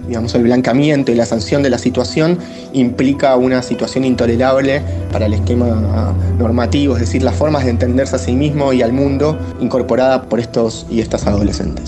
[0.09, 2.38] digamos, el blancamiento y la sanción de la situación
[2.73, 8.19] implica una situación intolerable para el esquema normativo, es decir, las formas de entenderse a
[8.19, 11.85] sí mismo y al mundo incorporada por estos y estas adolescentes.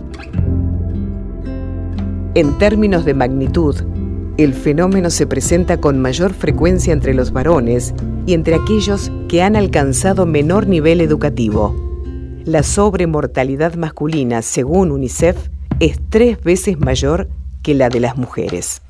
[2.35, 3.75] En términos de magnitud,
[4.37, 7.95] el fenómeno se presenta con mayor frecuencia entre los varones
[8.27, 11.88] y entre aquellos que han alcanzado menor nivel educativo
[12.49, 15.37] la sobremortalidad masculina, según UNICEF,
[15.81, 17.29] es tres veces mayor
[17.63, 18.81] que la de las mujeres.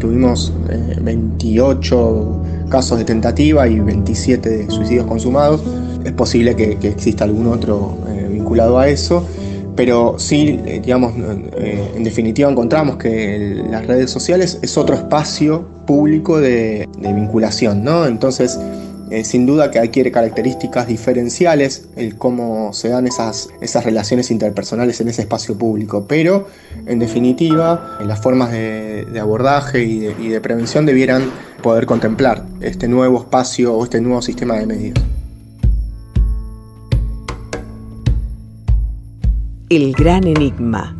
[0.00, 0.52] Tuvimos
[1.00, 5.62] 28 eh, casos de tentativa y 27 de suicidios consumados.
[6.04, 9.24] Es posible que, exista algún otro eh, vinculado a eso,
[9.76, 16.40] pero sí, eh, digamos, en definitiva encontramos que las redes sociales es otro espacio público
[16.40, 18.04] de, de vinculación, ¿no?
[18.06, 18.58] Entonces,
[19.14, 25.00] eh, sin duda que adquiere características diferenciales el cómo se dan esas, esas relaciones interpersonales
[25.00, 26.48] en ese espacio público, pero
[26.86, 31.30] en definitiva las formas de, abordaje y de, y de prevención debieran
[31.62, 34.98] poder contemplar este nuevo espacio o este nuevo sistema de medios.
[39.68, 40.96] El gran enigma,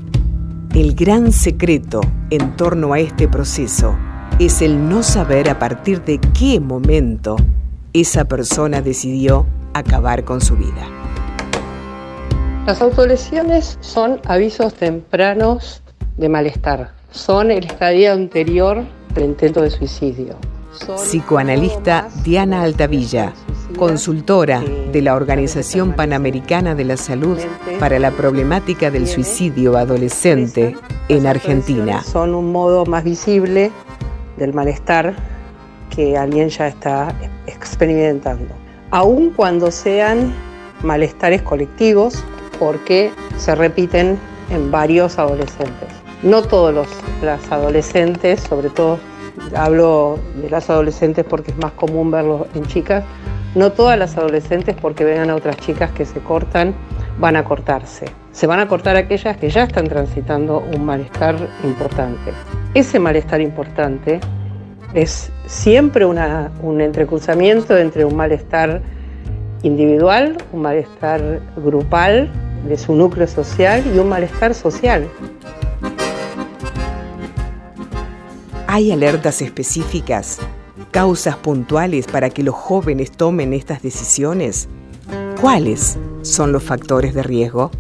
[0.72, 2.00] el gran secreto
[2.31, 3.96] en torno a este proceso
[4.38, 7.37] es el no saber a partir de qué momento
[7.94, 10.85] esa persona decidió acabar con su vida.
[12.66, 15.80] Las autolesiones son avisos tempranos
[16.16, 20.35] de malestar, son el estadio anterior del intento de suicidio.
[20.96, 23.33] Psicoanalista Diana Altavilla,
[23.78, 27.38] consultora de la Organización Panamericana de la Salud
[27.78, 30.76] para la problemática del suicidio adolescente
[31.09, 32.02] en Argentina.
[32.02, 33.70] Son un modo más visible
[34.37, 35.14] del malestar
[35.90, 37.14] que alguien ya está
[37.47, 38.55] experimentando,
[38.90, 40.33] aun cuando sean
[40.83, 42.23] malestares colectivos,
[42.59, 44.18] porque se repiten
[44.51, 45.88] en varios adolescentes.
[46.23, 46.88] No todos los,
[47.23, 48.99] las adolescentes, sobre todo
[49.57, 53.05] hablo de las adolescentes porque es más común verlo en chicas,
[53.55, 56.75] no todas las adolescentes porque vengan a otras chicas que se cortan
[57.18, 58.07] van a cortarse.
[58.33, 62.33] Se van a cortar aquellas que ya están transitando un malestar importante.
[62.75, 64.20] Ese malestar importante
[64.94, 68.80] es siempre un entrecruzamiento entre un malestar
[69.62, 72.30] individual, un malestar grupal
[72.68, 75.09] de su núcleo social y un malestar social.
[78.66, 80.38] ¿Hay alertas específicas,
[80.90, 84.68] causas puntuales para que los jóvenes tomen estas decisiones?
[85.40, 87.70] ¿Cuáles son los factores de riesgo?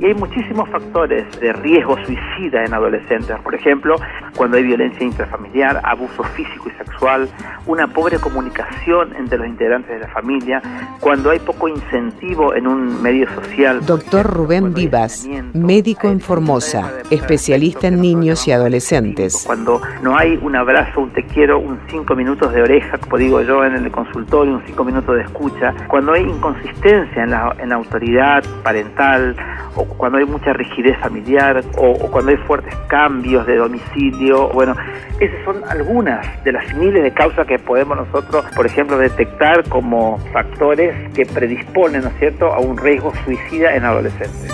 [0.00, 3.38] Y hay muchísimos factores de riesgo suicida en adolescentes.
[3.40, 3.96] Por ejemplo,
[4.34, 7.28] cuando hay violencia intrafamiliar, abuso físico y sexual,
[7.66, 10.62] una pobre comunicación entre los integrantes de la familia,
[11.00, 13.84] cuando hay poco incentivo en un medio social.
[13.84, 19.44] Doctor Rubén Vivas, médico en Formosa, especialista en niños y adolescentes.
[19.46, 23.42] Cuando no hay un abrazo, un te quiero, un cinco minutos de oreja, como digo
[23.42, 27.68] yo en el consultorio, un cinco minutos de escucha, cuando hay inconsistencia en la, en
[27.68, 29.36] la autoridad parental,
[29.76, 34.48] o cuando hay mucha rigidez familiar o, cuando hay fuertes cambios de domicilio.
[34.50, 34.74] Bueno,
[35.20, 40.18] esas son algunas de las miles de causas que podemos nosotros, por ejemplo, detectar como
[40.32, 44.48] factores que predisponen, ¿no es cierto?, a un riesgo suicida en adolescentes.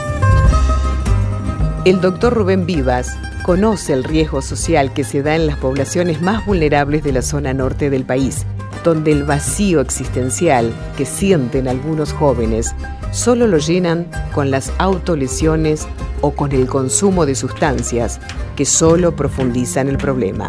[1.84, 6.44] El doctor Rubén Vivas conoce el riesgo social que se da en las poblaciones más
[6.44, 8.44] vulnerables de la zona norte del país,
[8.86, 12.72] donde el vacío existencial que sienten algunos jóvenes
[13.10, 15.88] solo lo llenan con las autolesiones
[16.20, 18.20] o con el consumo de sustancias
[18.54, 20.46] que solo profundizan el problema.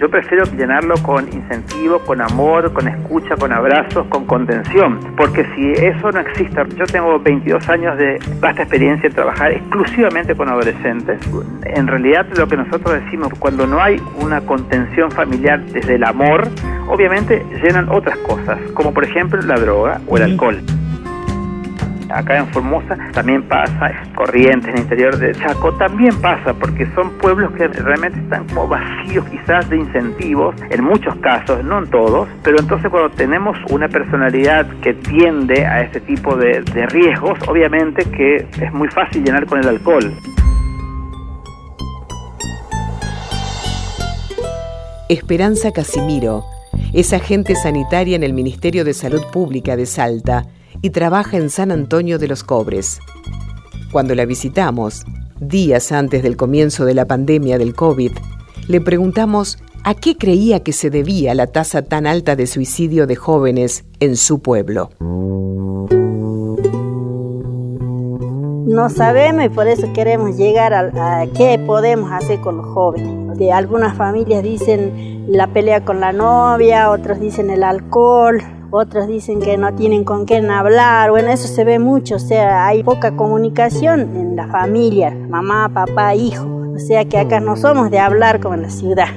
[0.00, 5.00] Yo prefiero llenarlo con incentivo, con amor, con escucha, con abrazos, con contención.
[5.16, 10.36] Porque si eso no existe, yo tengo 22 años de vasta experiencia en trabajar exclusivamente
[10.36, 11.20] con adolescentes.
[11.64, 16.46] En realidad lo que nosotros decimos, cuando no hay una contención familiar desde el amor,
[16.88, 20.62] obviamente llenan otras cosas, como por ejemplo la droga o el alcohol
[22.10, 27.10] acá en Formosa también pasa, Corrientes, en el interior de Chaco también pasa, porque son
[27.18, 32.28] pueblos que realmente están como vacíos quizás de incentivos, en muchos casos, no en todos,
[32.42, 38.04] pero entonces cuando tenemos una personalidad que tiende a este tipo de, de riesgos, obviamente
[38.04, 40.12] que es muy fácil llenar con el alcohol.
[45.08, 46.44] Esperanza Casimiro
[46.92, 50.44] es agente sanitaria en el Ministerio de Salud Pública de Salta
[50.82, 53.00] y trabaja en San Antonio de los Cobres.
[53.92, 55.04] Cuando la visitamos,
[55.40, 58.12] días antes del comienzo de la pandemia del COVID,
[58.68, 63.16] le preguntamos a qué creía que se debía la tasa tan alta de suicidio de
[63.16, 64.90] jóvenes en su pueblo.
[68.68, 73.38] No sabemos y por eso queremos llegar a, qué podemos hacer con los jóvenes.
[73.38, 79.40] De algunas familias dicen la pelea con la novia, otros dicen el alcohol, otros dicen
[79.40, 83.16] que no tienen con quién hablar, bueno, eso se ve mucho, o sea, hay poca
[83.16, 88.40] comunicación en la familia, mamá, papá, hijo, o sea que acá no somos de hablar
[88.40, 89.08] como en la ciudad.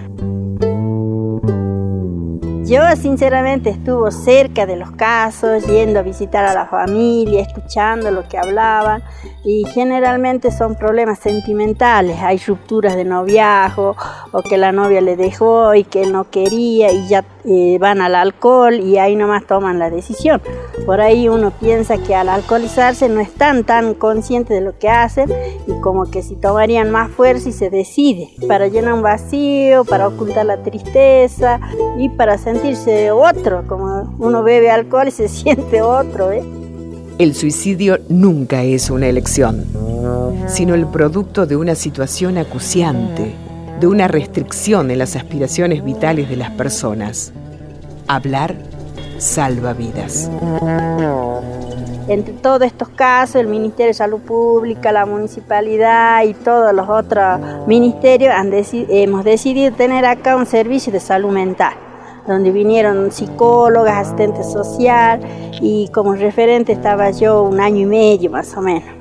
[2.72, 8.26] Yo sinceramente estuve cerca de los casos, yendo a visitar a la familia, escuchando lo
[8.30, 9.04] que hablaban
[9.44, 13.98] y generalmente son problemas sentimentales, hay rupturas de noviazgo
[14.32, 18.16] o que la novia le dejó y que no quería y ya eh, van al
[18.16, 20.42] alcohol y ahí nomás toman la decisión.
[20.86, 25.32] Por ahí uno piensa que al alcoholizarse no están tan conscientes de lo que hacen
[25.68, 30.08] y como que si tomarían más fuerza y se decide para llenar un vacío, para
[30.08, 31.60] ocultar la tristeza
[31.98, 36.32] y para sentirse otro, como uno bebe alcohol y se siente otro.
[36.32, 36.44] ¿eh?
[37.18, 39.66] El suicidio nunca es una elección,
[40.48, 43.36] sino el producto de una situación acuciante,
[43.82, 47.34] de una restricción en las aspiraciones vitales de las personas.
[48.08, 48.54] Hablar
[49.18, 50.30] salva vidas.
[52.08, 57.40] Entre todos estos casos, el Ministerio de Salud Pública, la municipalidad y todos los otros
[57.66, 58.36] ministerios
[58.72, 61.74] hemos decidido tener acá un servicio de salud mental
[62.28, 65.22] donde vinieron psicólogas, asistentes social
[65.60, 69.01] y como referente estaba yo un año y medio más o menos.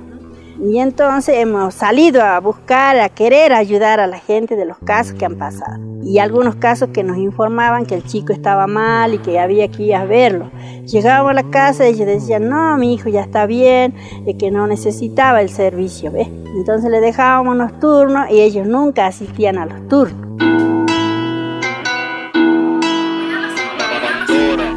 [0.63, 5.15] Y entonces hemos salido a buscar, a querer ayudar a la gente de los casos
[5.15, 5.81] que han pasado.
[6.03, 9.85] Y algunos casos que nos informaban que el chico estaba mal y que había que
[9.85, 10.51] ir a verlo.
[10.85, 13.95] Llegábamos a la casa y ellos decían, no, mi hijo ya está bien,
[14.27, 16.13] y que no necesitaba el servicio.
[16.13, 16.29] ¿ves?
[16.29, 20.29] Entonces le dejábamos unos turnos y ellos nunca asistían a los turnos.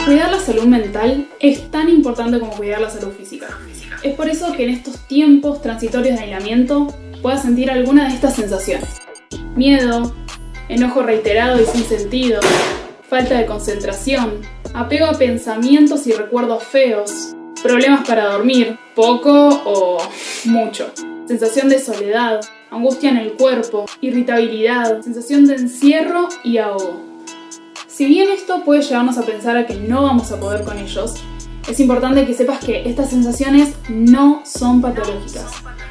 [0.06, 3.48] Cuidar la salud mental es tan importante como cuidar la salud física.
[4.04, 8.36] Es por eso que en estos tiempos transitorios de aislamiento puedas sentir alguna de estas
[8.36, 8.90] sensaciones.
[9.56, 10.14] Miedo,
[10.68, 12.42] enojo reiterado y sin sentido,
[13.08, 14.42] falta de concentración,
[14.74, 20.00] apego a pensamientos y recuerdos feos, problemas para dormir, poco o
[20.44, 20.92] mucho,
[21.26, 22.42] sensación de soledad,
[22.72, 27.00] angustia en el cuerpo, irritabilidad, sensación de encierro y ahogo.
[27.88, 31.24] Si bien esto puede llevarnos a pensar a que no vamos a poder con ellos,
[31.68, 35.46] es importante que sepas que estas sensaciones no son patológicas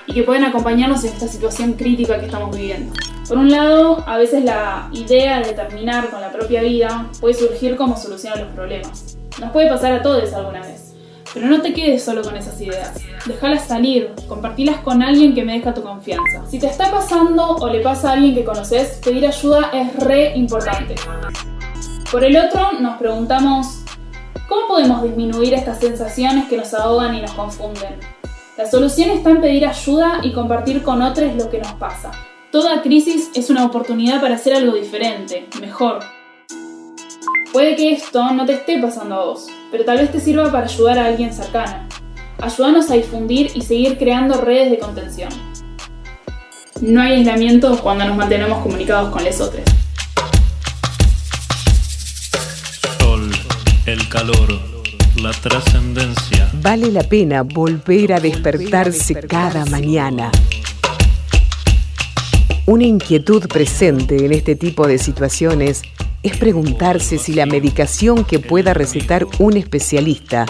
[0.06, 2.92] y que pueden acompañarnos en esta situación crítica que estamos viviendo.
[3.26, 7.76] Por un lado, a veces la idea de terminar con la propia vida puede surgir
[7.76, 9.16] como solución a los problemas.
[9.40, 10.92] Nos puede pasar a todos alguna vez.
[11.32, 12.92] Pero no te quedes solo con esas ideas.
[13.24, 16.44] Déjalas salir, compartilas con alguien que merezca tu confianza.
[16.46, 20.36] Si te está pasando o le pasa a alguien que conoces, pedir ayuda es re
[20.36, 20.94] importante.
[22.10, 23.81] Por el otro, nos preguntamos,
[24.52, 27.98] ¿cómo podemos disminuir estas sensaciones que nos ahogan y nos confunden?
[28.58, 32.10] La solución está en pedir ayuda y compartir con otros lo que nos pasa.
[32.50, 36.00] Toda crisis es una oportunidad para hacer algo diferente, mejor.
[37.50, 40.66] Puede que esto no te esté pasando a vos, pero tal vez te sirva para
[40.66, 41.88] ayudar a alguien cercano.
[42.38, 45.30] Ayúdanos a difundir y seguir creando redes de contención.
[46.82, 49.64] No hay aislamiento cuando nos mantenemos comunicados con los otros.
[54.12, 54.60] Calor,
[55.22, 56.50] la trascendencia.
[56.60, 60.30] Vale la pena volver a despertarse cada mañana.
[62.66, 65.80] Una inquietud presente en este tipo de situaciones
[66.22, 70.44] es preguntarse si la medicación que pueda recetar un especialista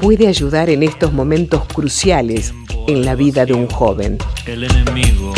[0.00, 2.54] puede ayudar en estos momentos cruciales
[2.86, 4.18] en la vida de un joven.
[4.46, 5.34] El enemigo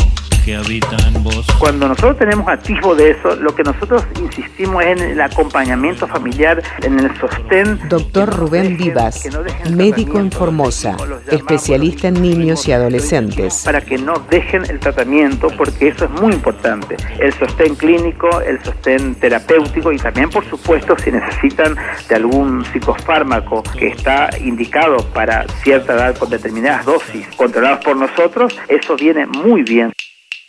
[0.50, 1.46] que habita en vos.
[1.60, 6.60] Cuando nosotros tenemos atisbo de eso, lo que nosotros insistimos es en el acompañamiento familiar,
[6.82, 7.78] en el sostén.
[7.88, 9.28] Doctor Rubén Vivas,
[9.70, 10.96] médico en Formosa,
[11.30, 13.62] especialista en niños y adolescentes.
[13.64, 16.96] Para que no dejen el tratamiento, porque eso es muy importante.
[17.20, 21.76] El sostén clínico, el sostén terapéutico y también, por supuesto, si necesitan
[22.08, 28.58] de algún psicofármaco que está indicado para cierta edad con determinadas dosis controladas por nosotros,
[28.68, 29.92] eso viene muy bien.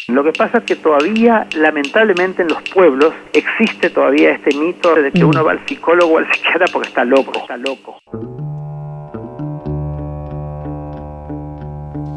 [0.08, 5.12] Lo que pasa es que todavía, lamentablemente, en los pueblos existe todavía este mito de
[5.12, 8.00] que uno va al psicólogo o al psiquiatra porque está loco, está loco.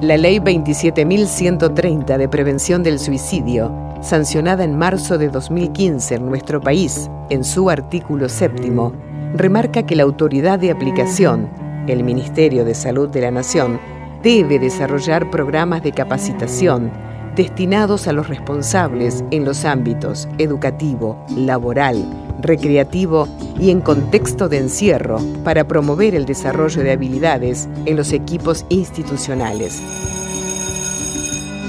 [0.01, 3.72] La Ley 27.130 de Prevención del Suicidio,
[4.03, 8.93] sancionada en marzo de 2015 en nuestro país, en su artículo séptimo,
[9.35, 11.51] remarca que la autoridad de aplicación,
[11.87, 13.78] el Ministerio de Salud de la Nación,
[14.22, 16.91] debe desarrollar programas de capacitación
[17.37, 22.05] destinados a los responsables en los ámbitos educativo, laboral,
[22.41, 23.28] recreativo
[23.59, 29.82] y en contexto de encierro para promover el desarrollo de habilidades en los equipos institucionales.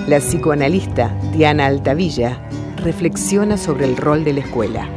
[0.08, 2.40] La psicoanalista Diana Altavilla
[2.84, 4.88] reflexiona sobre el rol de la escuela.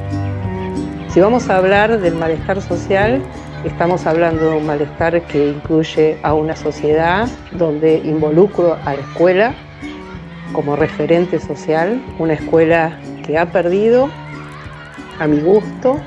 [1.09, 3.23] Si vamos a hablar del malestar social,
[3.65, 9.55] estamos hablando de un malestar que incluye a una sociedad donde involucro a la escuela
[10.53, 14.09] como referente social, una escuela que ha perdido,
[15.19, 16.01] a mi gusto,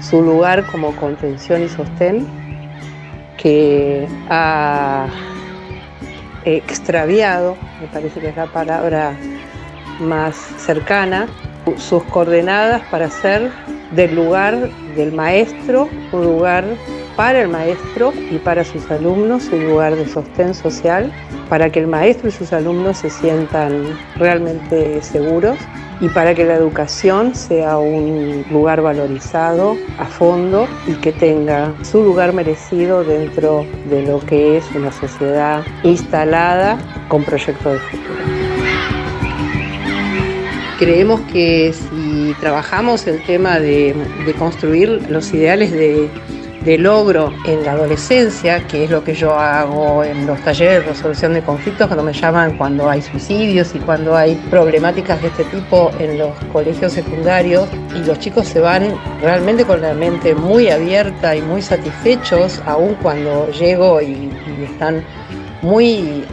[0.00, 2.26] su lugar como contención y sostén,
[3.36, 5.06] que ha
[6.44, 9.14] extraviado, me parece que es la palabra
[10.00, 11.26] más cercana,
[11.76, 13.50] sus coordenadas para ser
[13.92, 16.64] del lugar del maestro un lugar
[17.20, 21.12] para el maestro y para sus alumnos un lugar de sostén social,
[21.50, 25.58] para que el maestro y sus alumnos se sientan realmente seguros
[26.00, 32.02] y para que la educación sea un lugar valorizado a fondo y que tenga su
[32.02, 38.14] lugar merecido dentro de lo que es una sociedad instalada con proyectos de futuro.
[40.78, 43.94] Creemos que si trabajamos el tema de,
[44.24, 46.08] de construir los ideales de,
[46.64, 50.90] de logro en la adolescencia, que es lo que yo hago en los talleres de
[50.90, 55.44] resolución de conflictos, cuando me llaman cuando hay suicidios y cuando hay problemáticas de este
[55.44, 60.68] tipo en los colegios secundarios, y los chicos se van realmente con la mente muy
[60.68, 65.02] abierta y muy satisfechos, aun cuando llego y, y están
[65.62, 66.24] muy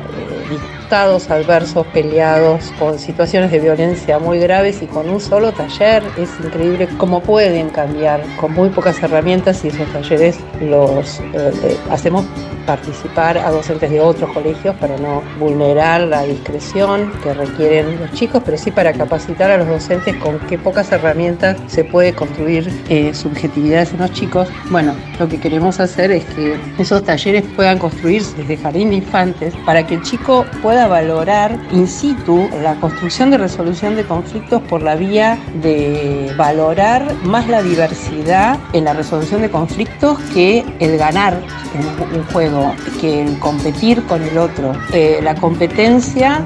[0.92, 6.04] adversos, peleados, con situaciones de violencia muy graves y con un solo taller.
[6.18, 11.78] Es increíble cómo pueden cambiar con muy pocas herramientas y esos talleres los eh, eh,
[11.90, 12.26] hacemos
[12.68, 18.44] participar a docentes de otros colegios para no vulnerar la discreción que requieren los chicos,
[18.46, 23.14] pero sí para capacitar a los docentes con qué pocas herramientas se puede construir eh,
[23.14, 24.50] subjetividades en los chicos.
[24.70, 29.56] Bueno, lo que queremos hacer es que esos talleres puedan construirse desde jardín de infantes
[29.66, 34.82] para que el chico pueda valorar in situ la construcción de resolución de conflictos por
[34.82, 41.40] la vía de valorar más la diversidad en la resolución de conflictos que el ganar
[41.74, 42.57] en un juego
[43.00, 44.74] que el competir con el otro.
[44.94, 46.46] Eh, la competencia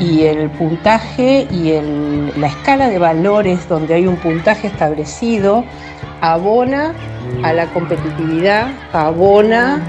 [0.00, 1.72] y el puntaje y
[2.38, 5.64] la escala de valores donde hay un puntaje establecido
[6.20, 6.94] abona
[7.42, 9.82] a la competitividad, abona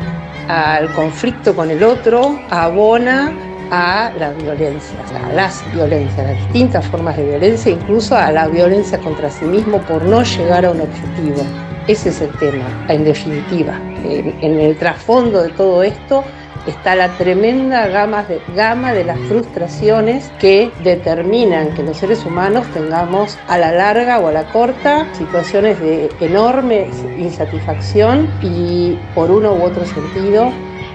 [0.47, 3.31] al conflicto con el otro, abona
[3.71, 8.47] a la violencia, a las violencias, a las distintas formas de violencia, incluso a la
[8.47, 11.41] violencia contra sí mismo por no llegar a un objetivo.
[11.87, 13.79] Ese es el tema, en definitiva.
[14.03, 16.23] En el trasfondo de todo esto
[16.67, 22.67] está la tremenda gama de, gama de las frustraciones que determinan que los seres humanos
[22.73, 29.53] tengamos a la larga o a la corta situaciones de enorme insatisfacción y por uno
[29.53, 30.51] u otro sentido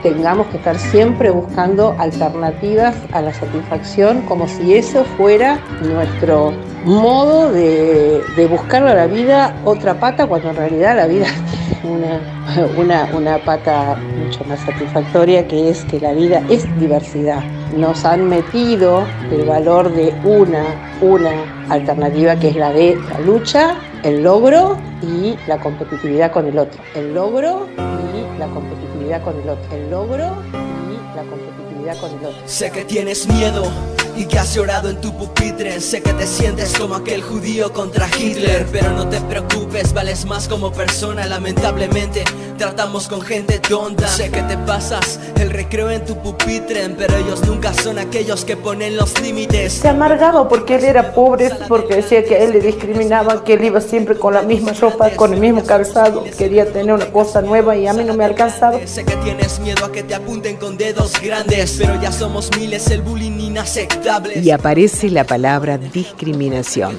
[0.07, 6.53] tengamos que estar siempre buscando alternativas a la satisfacción como si eso fuera nuestro
[6.85, 11.27] modo de, de buscar a la vida otra pata cuando en realidad la vida
[11.83, 12.21] tiene una,
[12.77, 17.43] una, una pata mucho más satisfactoria que es que la vida es diversidad.
[17.77, 20.63] Nos han metido el valor de una,
[21.01, 21.33] una
[21.69, 26.81] alternativa que es la de la lucha, el logro y la competitividad con el otro.
[26.95, 29.37] El logro y la competitividad con
[29.71, 32.43] el logro y la competitividad con el otro.
[32.45, 33.65] Sé que tienes miedo
[34.17, 35.81] y que has llorado en tu pupitre.
[35.81, 40.49] Sé que te sientes como aquel judío contra Hitler, pero no te preocupes, vales más
[40.49, 41.25] como persona.
[41.27, 42.25] Lamentablemente
[42.57, 44.09] tratamos con gente tonta.
[44.09, 48.57] Sé que te pasas el recreo en tu pupitre, pero ellos nunca son aquellos que
[48.57, 49.75] ponen los límites.
[49.75, 53.65] Se amargaba porque él era pobre, porque decía que a él le discriminaban, que él
[53.65, 56.25] iba siempre con la misma ropa, con el mismo calzado.
[56.37, 58.79] Quería tener una cosa nueva y a mí no me alcanzaba.
[58.87, 62.91] Sé que tienes miedo a que te apunten con dedos grandes, pero ya somos miles,
[62.91, 64.41] el bullying inaceptable.
[64.41, 66.99] Y aparece la palabra discriminación,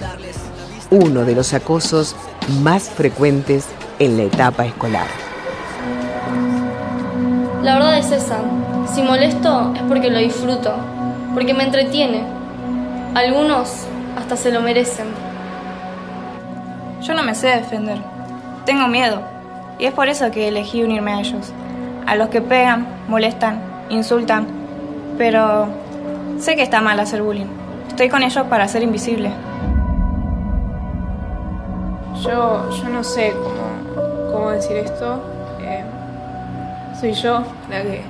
[0.92, 2.16] uno de los acosos
[2.62, 3.66] más frecuentes
[4.00, 5.27] en la etapa escolar.
[7.68, 8.38] La verdad es esa.
[8.88, 10.74] Si molesto es porque lo disfruto,
[11.34, 12.24] porque me entretiene.
[13.14, 13.86] Algunos
[14.18, 15.08] hasta se lo merecen.
[17.02, 17.98] Yo no me sé defender.
[18.64, 19.20] Tengo miedo.
[19.80, 21.52] Y es por eso que elegí unirme a ellos.
[22.06, 23.60] A los que pegan, molestan,
[23.90, 24.48] insultan.
[25.18, 25.68] Pero
[26.40, 27.48] sé que está mal hacer bullying.
[27.90, 29.30] Estoy con ellos para ser invisible.
[32.24, 35.20] Yo, yo no sé cómo, cómo decir esto.
[37.00, 38.02] Soy yo la que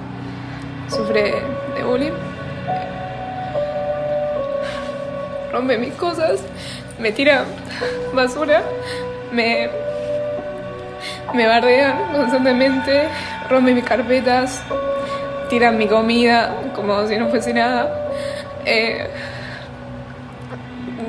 [0.87, 1.33] sufre
[1.75, 2.13] de bullying.
[5.51, 6.41] Rompe mis cosas,
[6.97, 7.43] me tira
[8.13, 8.63] basura,
[9.33, 9.69] me,
[11.33, 13.09] me bardean constantemente,
[13.49, 14.63] rompe mis carpetas,
[15.49, 18.09] tiran mi comida como si no fuese nada.
[18.63, 19.05] Eh,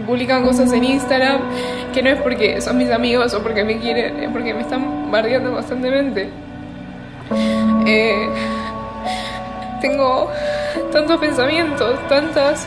[0.05, 1.43] publican cosas en Instagram
[1.93, 5.13] que no es porque son mis amigos o porque me quieren, es porque me están
[5.13, 6.48] bardeando constantemente.
[7.91, 8.29] Eh,
[9.81, 10.31] tengo
[10.93, 12.67] tantos pensamientos, tantas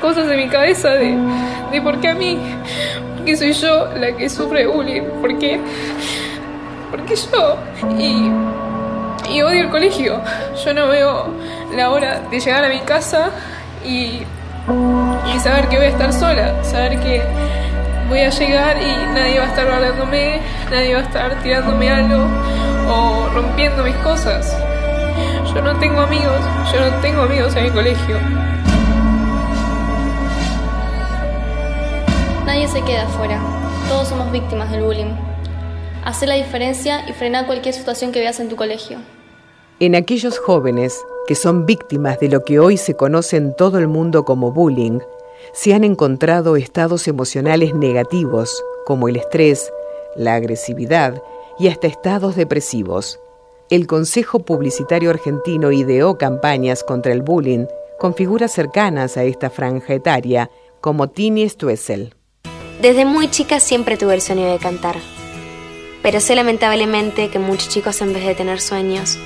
[0.00, 1.16] cosas en mi cabeza de,
[1.72, 2.38] de por qué a mí,
[3.16, 5.58] porque soy yo la que sufre bullying, por qué,
[6.92, 7.56] porque yo,
[7.98, 8.30] y,
[9.34, 10.20] y odio el colegio.
[10.64, 11.26] Yo no veo
[11.74, 13.30] la hora de llegar a mi casa
[13.84, 14.22] y,
[15.34, 17.22] y saber que voy a estar sola, saber que
[18.08, 20.40] voy a llegar y nadie va a estar guardándome,
[20.70, 22.28] nadie va a estar tirándome algo
[22.90, 24.56] o rompiendo mis cosas.
[25.54, 26.40] Yo no tengo amigos,
[26.72, 28.16] yo no tengo amigos en mi colegio.
[32.44, 33.40] Nadie se queda afuera.
[33.88, 35.14] Todos somos víctimas del bullying.
[36.04, 38.98] Hacé la diferencia y frena cualquier situación que veas en tu colegio.
[39.78, 43.86] En aquellos jóvenes que son víctimas de lo que hoy se conoce en todo el
[43.86, 44.98] mundo como bullying,
[45.52, 49.72] se han encontrado estados emocionales negativos como el estrés,
[50.16, 51.22] la agresividad
[51.60, 53.20] y hasta estados depresivos.
[53.68, 57.66] El Consejo Publicitario Argentino ideó campañas contra el bullying
[57.98, 60.50] con figuras cercanas a esta franja etaria,
[60.80, 62.14] como Tini Stuessel.
[62.80, 64.96] Desde muy chica siempre tuve el sueño de cantar,
[66.02, 69.18] pero sé lamentablemente que muchos chicos en vez de tener sueños,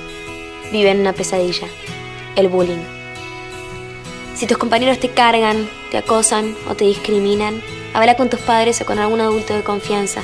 [0.73, 1.67] viven una pesadilla,
[2.35, 2.83] el bullying.
[4.35, 7.61] Si tus compañeros te cargan, te acosan o te discriminan,
[7.93, 10.21] habla con tus padres o con algún adulto de confianza.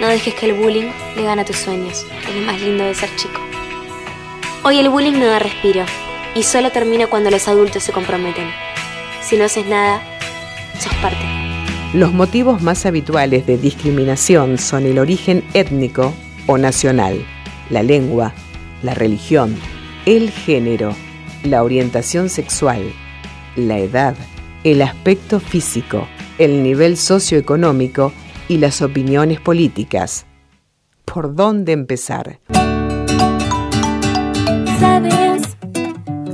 [0.00, 2.94] No dejes que el bullying le gane a tus sueños, es lo más lindo de
[2.94, 3.40] ser chico.
[4.64, 5.84] Hoy el bullying no da respiro
[6.34, 8.48] y solo termina cuando los adultos se comprometen.
[9.22, 10.02] Si no haces nada,
[10.80, 11.24] sos parte.
[11.92, 16.12] Los motivos más habituales de discriminación son el origen étnico
[16.48, 17.24] o nacional,
[17.70, 18.34] la lengua,
[18.82, 19.54] la religión,
[20.06, 20.96] el género,
[21.44, 22.82] la orientación sexual,
[23.54, 24.16] la edad,
[24.64, 28.12] el aspecto físico, el nivel socioeconómico
[28.48, 30.26] y las opiniones políticas.
[31.04, 32.40] ¿Por dónde empezar?
[34.80, 35.56] Sabes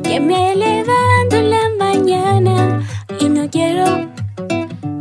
[0.02, 2.82] que me levanto en la mañana
[3.20, 3.84] y no quiero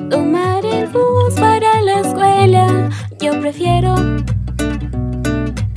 [0.09, 2.89] tomar el bus para la escuela.
[3.19, 3.95] Yo prefiero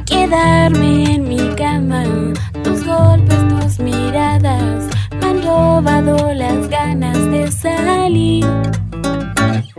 [0.06, 2.04] quedarme en mi cama.
[2.64, 4.88] Tus golpes, tus miradas
[5.20, 8.46] me han robado las ganas de salir.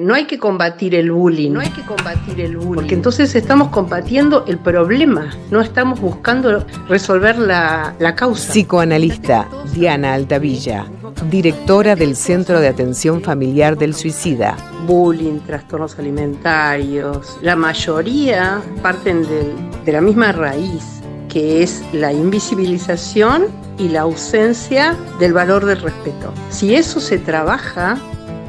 [0.03, 1.51] No hay que combatir el bullying.
[1.51, 2.75] No hay que combatir el bullying.
[2.75, 5.29] Porque entonces estamos combatiendo el problema.
[5.51, 8.51] No estamos buscando resolver la, la causa.
[8.51, 10.85] Psicoanalista Diana Altavilla,
[11.29, 14.55] directora del Centro de Atención Familiar del Suicida.
[14.85, 19.53] Bullying, trastornos alimentarios, la mayoría parten del-
[19.85, 23.45] de la misma raíz, que es la invisibilización
[23.77, 26.33] y la ausencia del valor del respeto.
[26.49, 27.97] Si eso se trabaja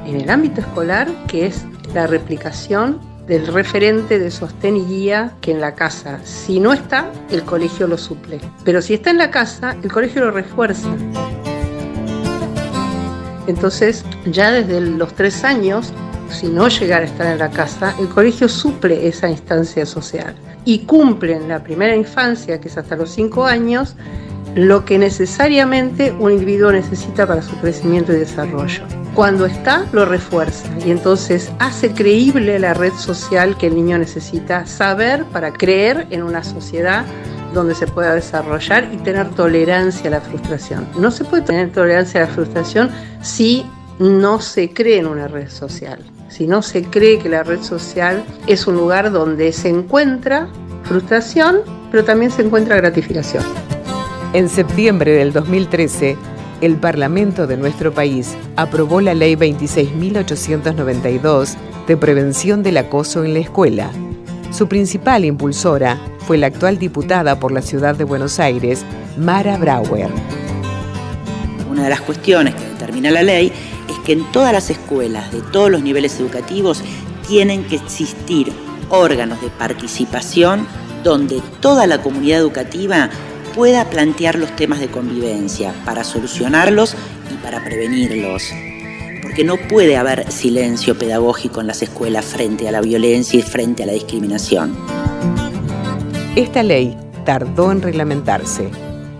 [0.06, 5.50] en el ámbito escolar, que es la replicación del referente de sostén y guía que
[5.50, 6.20] en la casa.
[6.24, 8.40] Si no está, el colegio lo suple.
[8.64, 10.88] Pero si está en la casa, el colegio lo refuerza.
[13.46, 15.92] Entonces, ya desde los tres años,
[16.30, 20.34] si no llegara a estar en la casa, el colegio suple esa instancia social.
[20.66, 23.96] y cumplen la primera infancia, que es hasta los 5 años,
[24.54, 28.84] lo que necesariamente un individuo necesita para su crecimiento y desarrollo.
[29.14, 34.66] Cuando está, lo refuerza y entonces hace creíble la red social que el niño necesita
[34.66, 37.04] saber para creer en una sociedad
[37.52, 40.88] donde se pueda desarrollar y tener tolerancia a la frustración.
[40.98, 42.90] No se puede tener tolerancia a la frustración
[43.22, 43.64] si
[44.00, 48.24] no se cree en una red social, si no se cree que la red social
[48.48, 50.48] es un lugar donde se encuentra
[50.82, 51.60] frustración,
[51.92, 53.44] pero también se encuentra gratificación.
[54.34, 56.16] En septiembre del 2013,
[56.60, 61.54] el Parlamento de nuestro país aprobó la Ley 26.892
[61.86, 63.92] de prevención del acoso en la escuela.
[64.50, 68.84] Su principal impulsora fue la actual diputada por la ciudad de Buenos Aires,
[69.16, 70.08] Mara Brauer.
[71.70, 73.52] Una de las cuestiones que determina la ley
[73.88, 76.82] es que en todas las escuelas de todos los niveles educativos
[77.28, 78.52] tienen que existir
[78.88, 80.66] órganos de participación
[81.04, 83.10] donde toda la comunidad educativa
[83.54, 86.96] pueda plantear los temas de convivencia para solucionarlos
[87.32, 88.52] y para prevenirlos.
[89.22, 93.84] Porque no puede haber silencio pedagógico en las escuelas frente a la violencia y frente
[93.84, 94.76] a la discriminación.
[96.36, 98.68] Esta ley tardó en reglamentarse.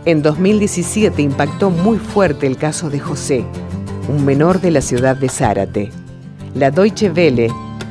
[0.05, 3.45] En 2017 impactó muy fuerte el caso de José,
[4.09, 5.91] un menor de la ciudad de Zárate.
[6.55, 7.49] La Deutsche Welle,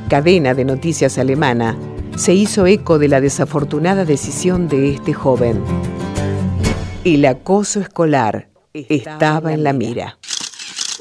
[0.10, 1.76] cadena de noticias alemana,
[2.16, 5.64] se hizo eco de la desafortunada decisión de este joven
[7.06, 10.18] el acoso escolar estaba en la mira.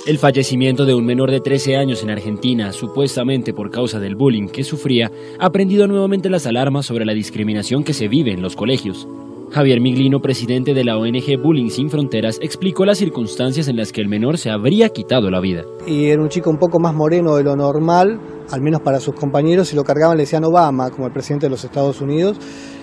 [0.05, 4.49] El fallecimiento de un menor de 13 años en Argentina, supuestamente por causa del bullying
[4.49, 8.57] que sufría, ha prendido nuevamente las alarmas sobre la discriminación que se vive en los
[8.57, 9.07] colegios.
[9.53, 14.01] Javier Miglino, presidente de la ONG Bullying Sin Fronteras, explicó las circunstancias en las que
[14.01, 15.63] el menor se habría quitado la vida.
[15.87, 18.19] Y era un chico un poco más moreno de lo normal,
[18.51, 21.51] al menos para sus compañeros, y lo cargaban, le decían Obama, como el presidente de
[21.51, 22.39] los Estados Unidos.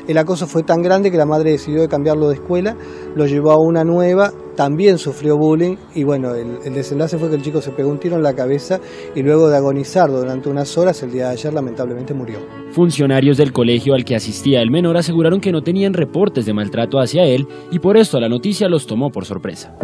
[0.09, 2.75] El acoso fue tan grande que la madre decidió de cambiarlo de escuela,
[3.15, 7.43] lo llevó a una nueva, también sufrió bullying y bueno, el, desenlace fue que el
[7.43, 8.79] chico se pegó un tiro en la cabeza
[9.13, 12.39] y luego de agonizar durante unas horas, el día de ayer lamentablemente murió.
[12.71, 16.97] Funcionarios del colegio al que asistía el menor aseguraron que no tenían reportes de maltrato
[16.97, 19.75] hacia él y por esto la noticia los tomó por sorpresa.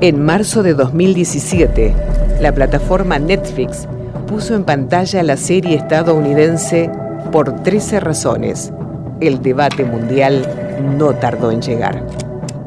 [0.00, 1.94] En marzo de 2017,
[2.40, 3.88] la plataforma Netflix
[4.28, 6.92] puso en pantalla la serie estadounidense
[7.30, 8.72] por 13 razones.
[9.20, 10.46] El debate mundial
[10.96, 12.06] no tardó en llegar.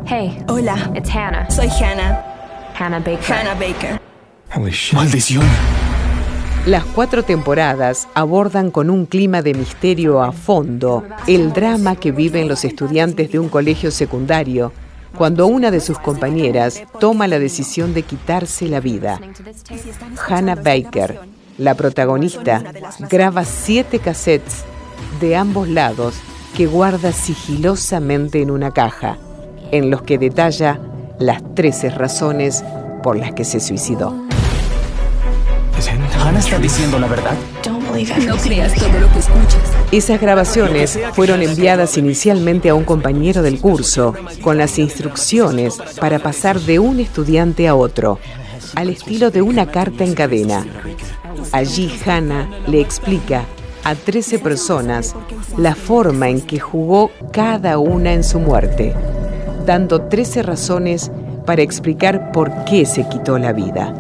[0.06, 0.44] Hey.
[0.48, 0.92] Hola.
[0.96, 1.50] It's Hannah.
[1.50, 2.24] Soy Hannah.
[2.78, 3.36] Hannah Baker.
[3.36, 4.00] Hannah Baker.
[4.94, 5.44] ¡Maldición!
[6.66, 12.48] Las cuatro temporadas abordan con un clima de misterio a fondo el drama que viven
[12.48, 14.74] los estudiantes de un colegio secundario
[15.16, 19.20] cuando una de sus compañeras toma la decisión de quitarse la vida.
[20.28, 21.20] Hannah Baker
[21.60, 22.64] la protagonista
[23.12, 24.64] graba siete cassettes
[25.20, 26.16] de ambos lados
[26.56, 29.18] que guarda sigilosamente en una caja,
[29.72, 30.80] en los que detalla
[31.20, 32.64] las 13 razones
[33.04, 34.16] por las que se suicidó.
[36.22, 37.36] ¿Hannah está diciendo la verdad?
[37.68, 39.62] No creas todo lo que escuchas.
[39.92, 46.60] Esas grabaciones fueron enviadas inicialmente a un compañero del curso con las instrucciones para pasar
[46.60, 48.20] de un estudiante a otro,
[48.76, 50.66] al estilo de una carta en cadena.
[51.52, 53.46] Allí Hannah le explica
[53.84, 55.16] a 13 personas
[55.58, 58.94] la forma en que jugó cada una en su muerte,
[59.66, 61.12] dando 13 razones
[61.46, 63.94] para explicar por qué se quitó la vida.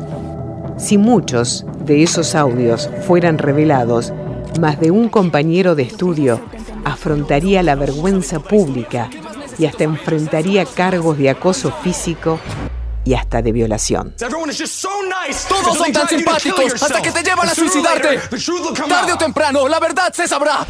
[0.77, 4.13] Si muchos de esos audios fueran revelados,
[4.59, 6.39] más de un compañero de estudio
[6.85, 9.09] afrontaría la vergüenza pública
[9.57, 12.39] y hasta enfrentaría cargos de acoso físico
[13.09, 14.13] y hasta de violación.
[14.19, 18.19] Todos son tan simpáticos hasta que te llevan a suicidarte.
[18.87, 20.67] Tarde o temprano, la verdad se sabrá.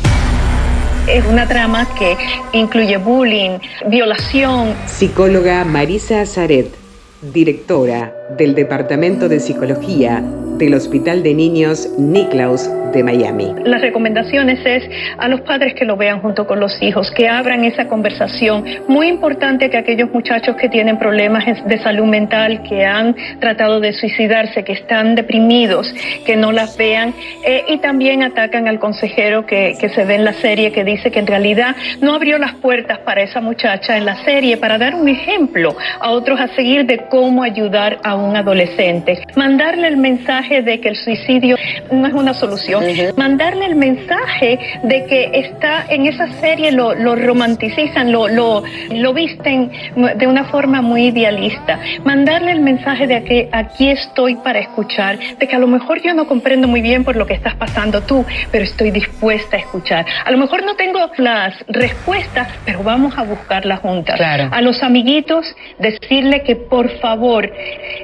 [1.06, 2.16] Es una trama que
[2.54, 4.74] incluye bullying, violación.
[4.86, 6.74] Psicóloga Marisa Zaret,
[7.22, 10.24] directora del Departamento de Psicología
[10.60, 13.54] del Hospital de Niños Niklaus de Miami.
[13.64, 14.84] Las recomendaciones es
[15.18, 18.66] a los padres que lo vean junto con los hijos, que abran esa conversación.
[18.88, 23.94] Muy importante que aquellos muchachos que tienen problemas de salud mental, que han tratado de
[23.94, 25.94] suicidarse, que están deprimidos,
[26.26, 27.14] que no las vean
[27.46, 31.12] eh, y también atacan al consejero que, que se ve en la serie que dice
[31.12, 34.96] que en realidad no abrió las puertas para esa muchacha en la serie para dar
[34.96, 40.49] un ejemplo a otros a seguir de cómo ayudar a un adolescente, mandarle el mensaje
[40.50, 41.56] de que el suicidio
[41.92, 42.84] no es una solución,
[43.16, 49.14] mandarle el mensaje de que está en esa serie, lo, lo romanticizan, lo, lo, lo
[49.14, 49.72] visten
[50.16, 55.48] de una forma muy idealista, mandarle el mensaje de que aquí estoy para escuchar, de
[55.48, 58.26] que a lo mejor yo no comprendo muy bien por lo que estás pasando tú,
[58.52, 60.06] pero estoy dispuesta a escuchar.
[60.26, 64.20] A lo mejor no tengo las respuestas, pero vamos a buscarlas juntas.
[64.20, 65.46] A los amiguitos,
[65.78, 67.52] decirle que por favor,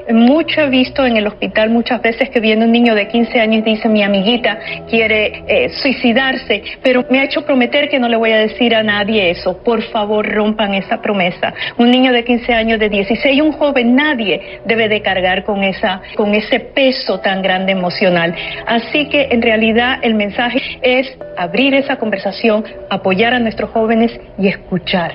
[0.10, 3.60] mucho he visto en el hospital muchas veces que viene un niño de 15 años
[3.66, 4.60] y dice, mi amiguita
[4.90, 8.84] quiere eh, suicidarse, pero me ha hecho prometer que no le voy a decir a
[8.84, 9.64] nadie eso.
[9.64, 11.54] Por favor, rompan esa promesa.
[11.78, 16.02] Un niño de 15 años, de 16, un joven, nadie debe de cargar con, esa,
[16.18, 18.36] con ese peso tan grande emocional.
[18.68, 24.50] Así que en realidad el mensaje es abrir esa conversación, apoyar a nuestros jóvenes y
[24.50, 25.14] escuchar.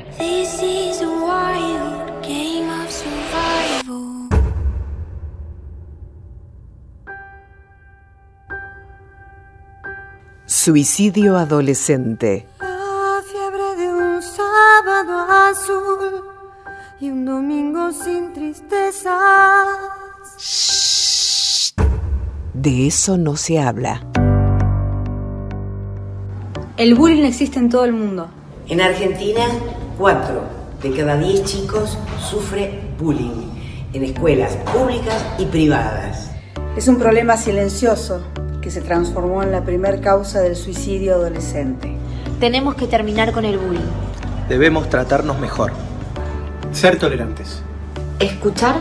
[10.53, 12.44] Suicidio adolescente.
[12.59, 16.24] La fiebre de un sábado azul
[16.98, 19.16] y un domingo sin tristeza.
[22.53, 24.05] De eso no se habla.
[26.76, 28.28] El bullying existe en todo el mundo.
[28.66, 29.46] En Argentina,
[29.98, 30.42] 4
[30.82, 31.96] de cada 10 chicos
[32.28, 33.53] sufre bullying
[33.92, 36.32] en escuelas públicas y privadas.
[36.76, 38.20] Es un problema silencioso
[38.61, 41.95] que se transformó en la primer causa del suicidio adolescente.
[42.39, 43.81] Tenemos que terminar con el bullying.
[44.49, 45.73] Debemos tratarnos mejor.
[46.73, 47.63] Ser tolerantes.
[48.19, 48.77] Escuchar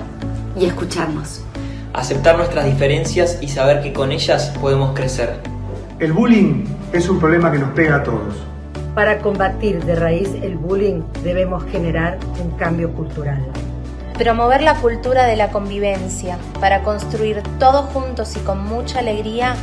[0.60, 1.42] y escucharnos.
[1.94, 5.40] Aceptar nuestras diferencias y saber que con ellas podemos crecer.
[6.00, 8.36] El bullying es un problema que nos pega a todos.
[8.96, 13.46] Para combatir de raíz el bullying debemos generar un cambio cultural.
[14.20, 19.56] Promover la cultura de la convivencia para construir todos juntos y con mucha alegría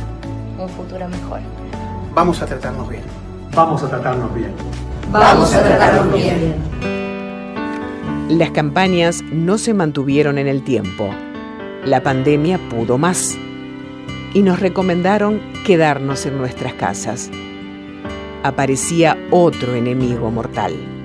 [0.57, 1.41] un futuro mejor.
[2.15, 3.03] Vamos a tratarnos bien.
[3.53, 4.51] Vamos a tratarnos bien.
[5.11, 6.55] Vamos a tratarnos bien.
[8.29, 11.07] Las campañas no se mantuvieron en el tiempo.
[11.85, 13.37] La pandemia pudo más.
[14.33, 17.29] Y nos recomendaron quedarnos en nuestras casas.
[18.41, 20.96] Aparecía otro enemigo mortal.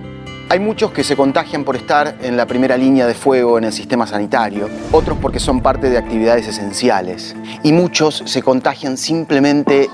[0.53, 3.73] Hay muchos que se contagian por estar en la primera línea de fuego en el
[3.73, 9.89] sistema sanitario, otros porque son parte de actividades esenciales y muchos se contagian simplemente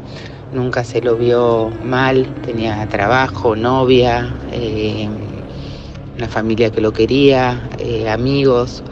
[0.54, 5.08] nunca se lo vio mal, tenía trabajo, novia, eh,
[6.18, 7.70] una familia que lo quería,
[8.10, 8.84] amigos.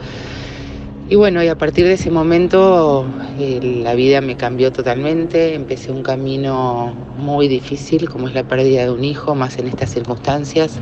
[1.08, 3.06] Y bueno, y a partir de ese momento
[3.38, 8.82] eh, la vida me cambió totalmente, empecé un camino muy difícil como es la pérdida
[8.82, 10.80] de un hijo, más en estas circunstancias.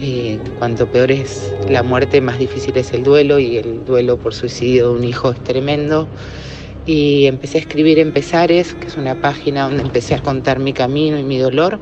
[0.00, 4.34] Eh, cuanto peor es la muerte, más difícil es el duelo y el duelo por
[4.34, 6.08] suicidio de un hijo es tremendo.
[6.84, 10.72] Y empecé a escribir en Pesares, que es una página donde empecé a contar mi
[10.72, 11.78] camino y mi dolor.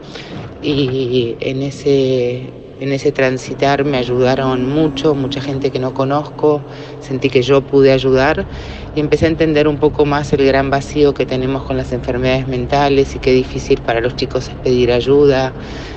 [0.63, 6.63] Y en ese en ese transitar me ayudaron mucho, mucha gente que no conozco,
[7.01, 8.47] sentí que yo pude ayudar
[8.95, 12.47] y empecé a entender un poco más el gran vacío que tenemos con las enfermedades
[12.47, 15.53] mentales y qué difícil para los chicos es pedir ayuda.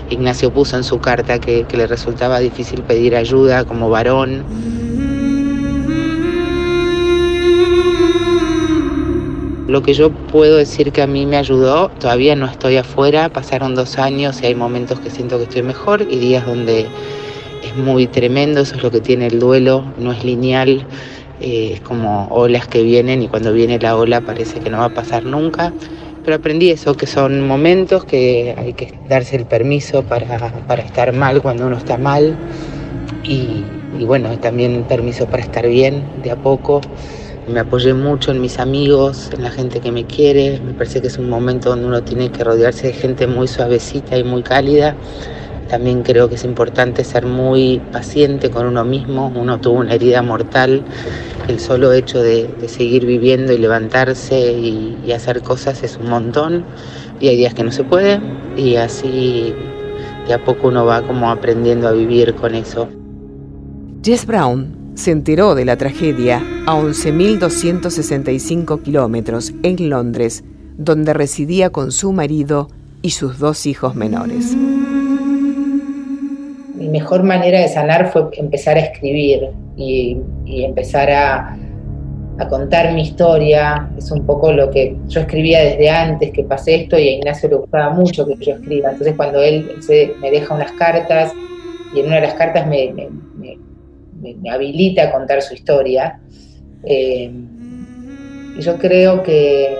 [0.10, 4.44] Ignacio puso en su carta que, que le resultaba difícil pedir ayuda como varón.
[9.72, 13.74] Lo que yo puedo decir que a mí me ayudó, todavía no estoy afuera, pasaron
[13.74, 16.90] dos años y hay momentos que siento que estoy mejor y días donde
[17.64, 20.86] es muy tremendo, eso es lo que tiene el duelo, no es lineal,
[21.40, 24.86] eh, es como olas que vienen y cuando viene la ola parece que no va
[24.86, 25.72] a pasar nunca
[26.24, 31.14] pero aprendí eso, que son momentos que hay que darse el permiso para, para estar
[31.14, 32.36] mal cuando uno está mal
[33.24, 33.64] y,
[33.98, 36.82] y bueno, también permiso para estar bien de a poco.
[37.52, 40.62] Me apoyé mucho en mis amigos, en la gente que me quiere.
[40.66, 44.18] Me parece que es un momento donde uno tiene que rodearse de gente muy suavecita
[44.18, 44.96] y muy cálida.
[45.68, 49.34] También creo que es importante ser muy paciente con uno mismo.
[49.36, 50.84] Uno tuvo una herida mortal.
[51.50, 56.10] El solo hecho de, de seguir viviendo y levantarse y, y hacer cosas es un
[56.10, 56.64] montón.
[57.20, 58.22] Y hay días que no se puede.
[58.56, 59.54] Y así
[60.26, 62.88] de a poco uno va como aprendiendo a vivir con eso.
[64.04, 70.44] Jess Brown se enteró de la tragedia a 11.265 kilómetros en Londres,
[70.78, 72.68] donde residía con su marido
[73.02, 74.56] y sus dos hijos menores.
[76.76, 81.58] Mi mejor manera de sanar fue empezar a escribir y, empezar a,
[82.50, 83.88] contar mi historia.
[83.98, 87.50] Es un poco lo que yo escribía desde antes que pasé esto y a Ignacio
[87.50, 88.90] le gustaba mucho que yo escriba.
[88.90, 91.34] Entonces cuando él, se, me deja unas cartas
[91.94, 92.92] y en una de las cartas me
[94.22, 96.20] me, habilita a contar su historia.
[96.86, 97.32] Eh,
[98.58, 99.76] y yo creo que,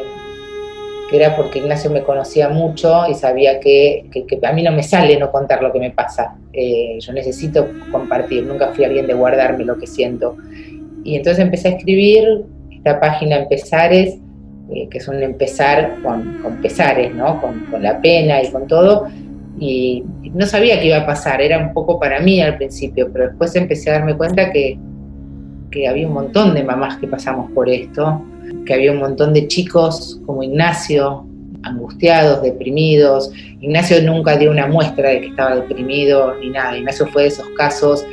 [1.10, 4.72] que, era porque Ignacio me conocía mucho y sabía que, que, que, a mí no
[4.72, 6.36] me sale no contar lo que me pasa.
[6.54, 10.38] Eh, yo necesito compartir, nunca fui alguien de guardarme lo que siento.
[11.04, 14.18] Y entonces empecé a escribir esta página Empezares,
[14.74, 17.42] eh, que es un empezar con, con pesares, ¿no?
[17.42, 19.08] Con, con la pena y con todo
[19.62, 20.04] y
[20.34, 23.56] no sabía qué iba a pasar, era un poco para mí al principio, pero después
[23.56, 24.80] empecé a darme cuenta que,
[25.70, 28.26] que había un montón de mamás que pasamos por esto,
[28.66, 31.28] que había un montón de chicos como Ignacio,
[31.62, 33.32] angustiados, deprimidos.
[33.60, 36.76] Ignacio nunca dio una muestra de que estaba deprimido ni nada.
[36.76, 38.04] Ignacio fue de esos casos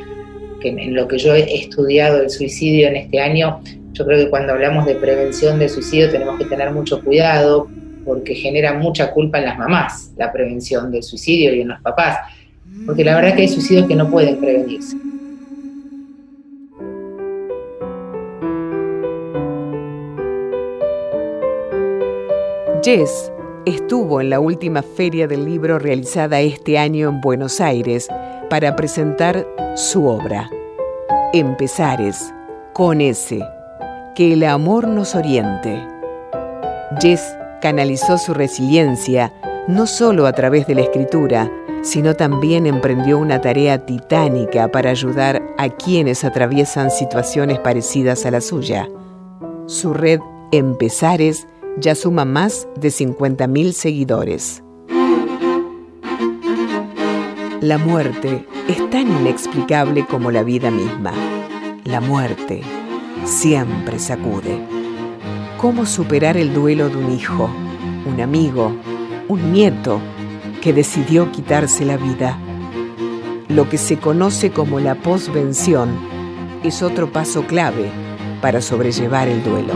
[0.61, 3.59] que en lo que yo he estudiado el suicidio en este año,
[3.93, 7.67] yo creo que cuando hablamos de prevención del suicidio tenemos que tener mucho cuidado
[8.05, 12.17] porque genera mucha culpa en las mamás, la prevención del suicidio y en los papás,
[12.85, 14.97] porque la verdad que hay suicidios que no pueden prevenirse.
[22.83, 23.31] Jess
[23.65, 28.07] estuvo en la última feria del libro realizada este año en Buenos Aires
[28.49, 29.45] para presentar
[29.75, 30.49] su obra,
[31.33, 32.33] Empezares,
[32.73, 33.41] con ese,
[34.15, 35.85] que el amor nos oriente.
[36.99, 37.21] Jess
[37.61, 39.33] canalizó su resiliencia
[39.67, 41.51] no solo a través de la escritura,
[41.81, 48.41] sino también emprendió una tarea titánica para ayudar a quienes atraviesan situaciones parecidas a la
[48.41, 48.87] suya.
[49.67, 50.19] Su red
[50.51, 51.47] Empezares
[51.77, 54.63] ya suma más de 50.000 seguidores.
[57.61, 61.13] La muerte es tan inexplicable como la vida misma.
[61.83, 62.61] La muerte
[63.25, 64.78] siempre sacude.
[65.59, 67.49] ¿Cómo superar el duelo de un hijo,
[68.05, 68.71] un amigo,
[69.27, 69.99] un nieto
[70.61, 72.39] que decidió quitarse la vida?
[73.49, 75.89] Lo que se conoce como la posvención
[76.63, 77.91] es otro paso clave
[78.41, 79.73] para sobrellevar el duelo.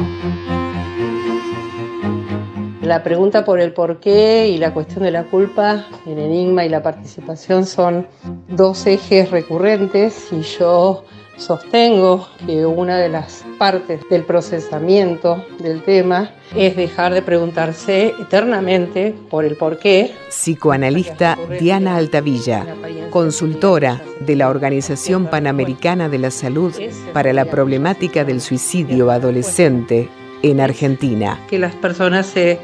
[2.82, 6.70] La pregunta por el por qué y la cuestión de la culpa, el enigma y
[6.70, 8.08] la participación son
[8.48, 11.04] dos ejes recurrentes y yo
[11.38, 19.16] sostengo que una de las partes del procesamiento del tema es dejar de preguntarse eternamente
[19.30, 20.14] por el por qué.
[20.30, 22.66] Psicoanalista Diana Altavilla,
[23.10, 26.74] consultora de la Organización Panamericana de la Salud
[27.14, 30.10] para la problemática del suicidio adolescente
[30.42, 31.40] en Argentina.
[31.50, 32.60] Que las personas se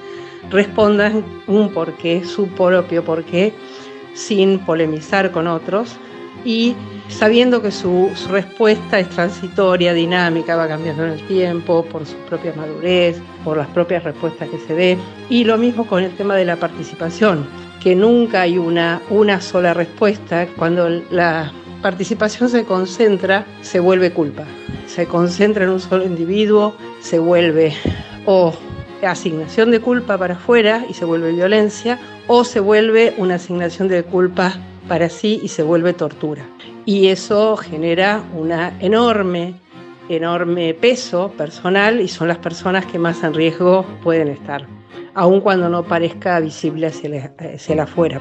[0.50, 3.54] respondan un porqué, su propio porqué,
[4.14, 5.98] sin polemizar con otros
[6.46, 6.76] y
[7.10, 12.54] sabiendo que su, respuesta es transitoria, dinámica, va cambiando en el tiempo, por su propia
[12.56, 14.98] madurez, por las propias respuestas que se dé.
[15.30, 17.48] Y lo mismo con el tema de la participación,
[17.82, 20.48] que nunca hay una, una sola respuesta.
[20.56, 24.44] Cuando la participación se concentra, se vuelve culpa.
[24.88, 27.74] Se concentra en un solo individuo, se vuelve
[28.26, 28.54] o
[29.08, 34.04] asignación de culpa para afuera y se vuelve violencia, o se vuelve una asignación de
[34.04, 34.58] culpa
[34.90, 36.46] para sí y se vuelve tortura.
[36.86, 39.54] Y eso genera una enorme,
[40.10, 44.68] enorme peso personal y son las personas que más en riesgo pueden estar,
[45.14, 48.20] aun cuando no parezca visible hacia el, hacia afuera.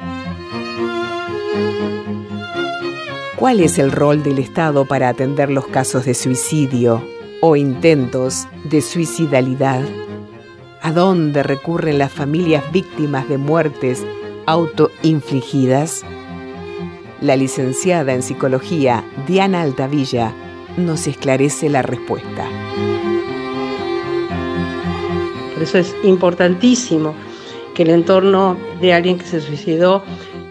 [3.35, 7.01] ¿Cuál es el rol del Estado para atender los casos de suicidio
[7.41, 9.81] o intentos de suicidalidad?
[10.81, 14.05] ¿A dónde recurren las familias víctimas de muertes
[14.45, 16.03] autoinfligidas?
[17.21, 20.33] La licenciada en psicología Diana Altavilla
[20.77, 22.47] nos esclarece la respuesta.
[25.53, 27.13] Por eso es importantísimo
[27.75, 30.01] que el entorno de alguien que se suicidó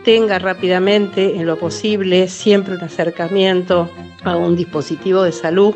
[0.04, 3.90] tenga rápidamente, en lo posible, siempre un acercamiento
[4.24, 5.74] a un dispositivo de salud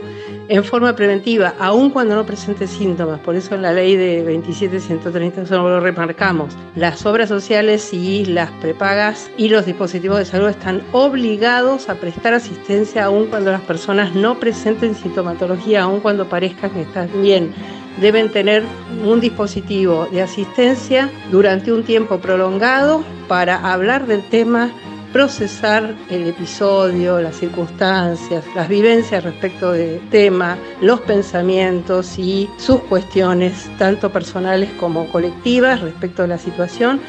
[0.52, 3.18] en forma preventiva, aun cuando no presente síntomas.
[3.20, 6.54] Por eso en la ley de 27.130 solo lo remarcamos.
[6.76, 12.34] Las obras sociales y las prepagas y los dispositivos de salud están obligados a prestar
[12.34, 17.54] asistencia aun cuando las personas no presenten sintomatología, aun cuando parezcan que están bien
[18.00, 18.62] deben tener
[19.04, 24.70] un dispositivo de asistencia durante un tiempo prolongado para hablar del tema,
[25.12, 33.70] procesar el episodio, las circunstancias, las vivencias respecto del tema, los pensamientos y sus cuestiones,
[33.78, 37.00] tanto personales como colectivas, respecto a la situación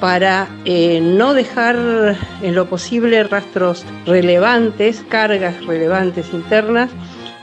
[0.00, 6.90] para eh, no dejar en lo posible rastros relevantes, cargas relevantes internas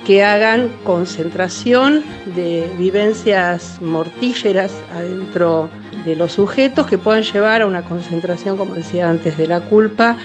[0.06, 2.04] que hagan concentración
[2.36, 5.70] de vivencias mortíferas adentro
[6.06, 10.18] de los sujetos que puedan llevar a una concentración, como decía antes, de la culpa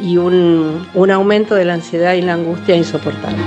[0.00, 3.38] y un, un aumento de la ansiedad y la angustia insoportable.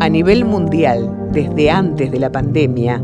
[0.00, 3.00] A nivel mundial, desde antes de la pandemia,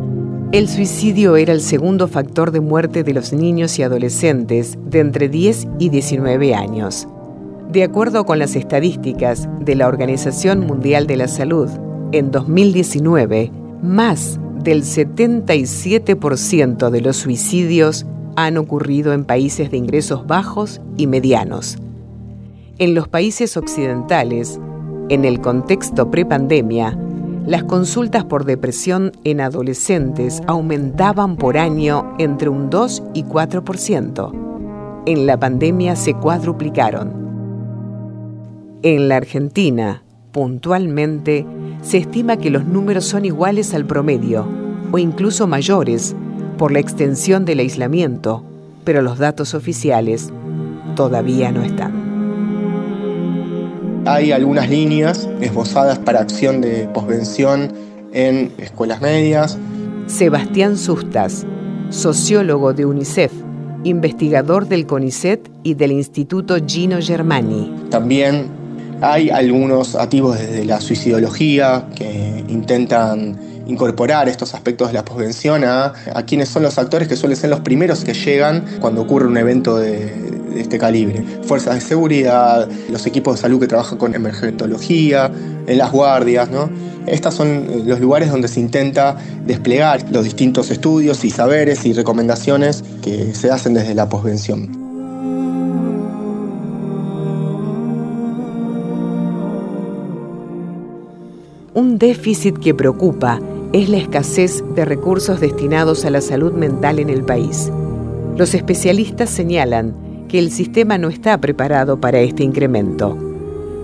[0.51, 5.28] el suicidio era el segundo factor de muerte de los niños y adolescentes de entre
[5.28, 7.07] 10 y 19 años.
[7.71, 11.69] De acuerdo con las estadísticas de la Organización Mundial de la Salud,
[12.12, 13.53] en 2019,
[13.83, 18.07] más del 77% de los suicidios
[18.37, 21.77] han ocurrido en países de ingresos bajos y medianos.
[22.79, 24.59] En los países occidentales,
[25.11, 26.99] en el contexto prepandemia,
[27.47, 35.03] las consultas por depresión en adolescentes aumentaban por año entre un 2 y 4%.
[35.05, 37.28] En la pandemia se cuadruplicaron.
[38.83, 40.03] En la Argentina,
[40.33, 41.47] puntualmente,
[41.83, 44.47] se estima que los números son iguales al promedio
[44.93, 46.14] o incluso mayores
[46.57, 48.45] por la extensión del aislamiento,
[48.85, 50.31] pero los datos oficiales
[50.97, 52.09] todavía no están
[54.09, 57.72] hay algunas líneas esbozadas para acción de posvención
[58.12, 59.59] en escuelas medias.
[60.07, 61.45] Sebastián Sustas,
[61.91, 63.33] sociólogo de UNICEF,
[63.85, 67.70] investigador del CONICET y del Instituto Gino Germani.
[67.91, 68.47] También
[69.01, 75.92] hay algunos activos desde la suicidología que intentan incorporar estos aspectos de la posvención a,
[76.26, 79.76] quienes son los actores que suelen ser los primeros que llegan cuando ocurre un evento
[79.76, 80.26] de,
[80.57, 81.22] este calibre.
[81.42, 85.30] Fuerzas de seguridad, los equipos de salud que trabajan con emergentología,
[85.66, 86.49] en las guardias.
[87.07, 92.82] Estos son los lugares donde se intenta desplegar los distintos estudios y saberes y recomendaciones
[93.03, 94.88] que se hacen desde la posvención.
[101.79, 103.41] Un déficit que preocupa
[103.72, 107.70] es la escasez de recursos destinados a la salud mental en el país.
[108.37, 109.95] Los especialistas señalan
[110.26, 113.16] que el sistema no está preparado para este incremento,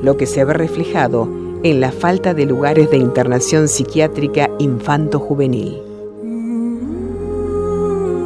[0.03, 1.29] lo que se ve reflejado
[1.63, 5.77] en la falta de lugares de internación psiquiátrica infanto-juvenil.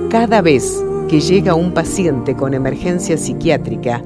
[0.09, 4.03] Cada vez que llega un paciente con emergencia psiquiátrica,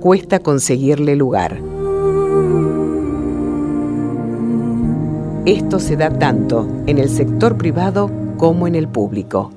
[0.00, 1.71] cuesta conseguirle lugar.
[5.44, 9.50] Esto se da tanto en el sector privado como en el público.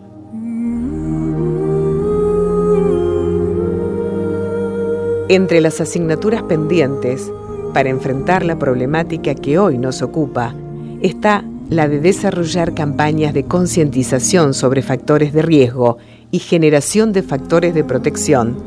[5.29, 7.31] Entre las asignaturas pendientes
[7.71, 10.55] para enfrentar la problemática que hoy nos ocupa
[11.01, 15.97] está la de desarrollar campañas de concientización sobre factores de riesgo
[16.31, 18.57] y generación de factores de protección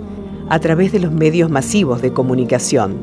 [0.48, 2.96] a través de los medios masivos de comunicación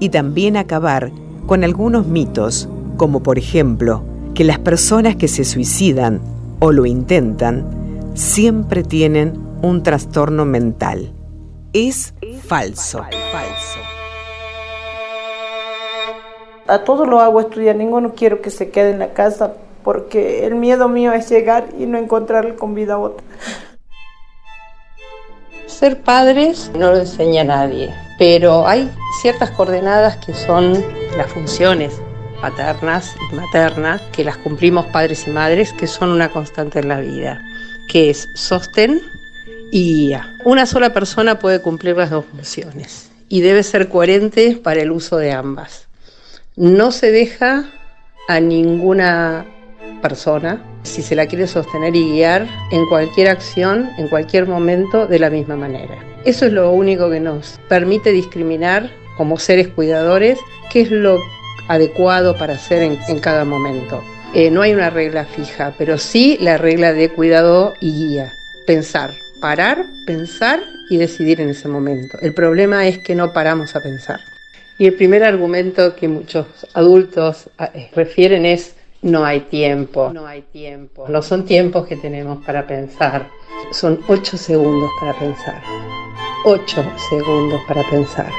[0.00, 1.12] y también acabar
[1.46, 4.02] con algunos mitos, como por ejemplo
[4.34, 6.20] que las personas que se suicidan
[6.60, 7.64] o lo intentan
[8.14, 11.12] siempre tienen un trastorno mental.
[11.72, 12.14] Es
[12.44, 12.98] falso.
[13.32, 13.80] Falso.
[16.66, 19.54] A todos lo hago estudiar, ninguno quiero que se quede en la casa
[19.84, 23.24] porque el miedo mío es llegar y no encontrarle con vida a otra.
[25.66, 28.90] Ser padres no lo enseña nadie, pero hay
[29.20, 30.82] ciertas coordenadas que son
[31.16, 32.00] las funciones
[32.40, 37.00] paternas y maternas que las cumplimos padres y madres que son una constante en la
[37.00, 37.42] vida,
[37.88, 39.00] que es sostén
[39.72, 40.12] y
[40.44, 45.16] una sola persona puede cumplir las dos funciones y debe ser coherente para el uso
[45.16, 45.88] de ambas.
[46.56, 47.64] No se deja
[48.28, 49.44] a ninguna
[50.00, 55.18] persona si se la quiere sostener y guiar en cualquier acción, en cualquier momento, de
[55.18, 55.96] la misma manera.
[56.24, 60.38] Eso es lo único que nos permite discriminar como seres cuidadores
[60.70, 61.20] qué es lo
[61.68, 64.02] adecuado para hacer en, cada momento.
[64.34, 68.32] Eh, no hay una regla fija, pero sí la regla de cuidado y guía.
[68.66, 69.10] Pensar,
[69.40, 70.60] parar, pensar
[70.90, 72.18] y decidir en ese momento.
[72.20, 74.20] El problema es que no paramos a pensar.
[74.78, 80.42] Y el primer argumento que muchos adultos eh, refieren es no hay tiempo, no hay
[80.42, 81.06] tiempo.
[81.08, 83.28] No son tiempos que tenemos para pensar,
[83.72, 85.62] son ocho segundos para pensar.
[86.44, 88.30] Ocho segundos para pensar.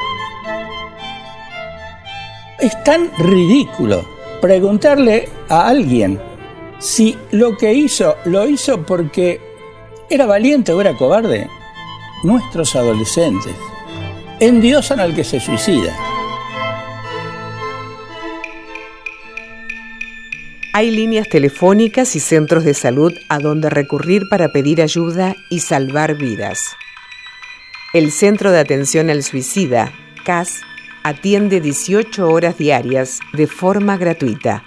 [2.67, 4.05] Es tan ridículo
[4.41, 6.19] preguntarle a alguien
[6.79, 9.39] si lo que hizo lo hizo porque
[10.09, 11.47] era valiente o era cobarde.
[12.25, 13.55] Nuestros adolescentes
[14.41, 15.95] endiosan al que se suicida.
[20.73, 26.15] Hay líneas telefónicas y centros de salud a donde recurrir para pedir ayuda y salvar
[26.15, 26.75] vidas.
[27.93, 29.93] El Centro de Atención al Suicida,
[30.25, 30.63] CAS,
[31.07, 34.65] atiende 18 horas diarias de forma gratuita.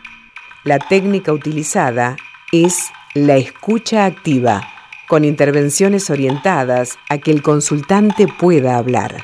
[0.64, 2.16] La técnica utilizada
[2.50, 4.62] es la escucha activa,
[5.06, 9.22] con intervenciones orientadas a que el consultante pueda hablar.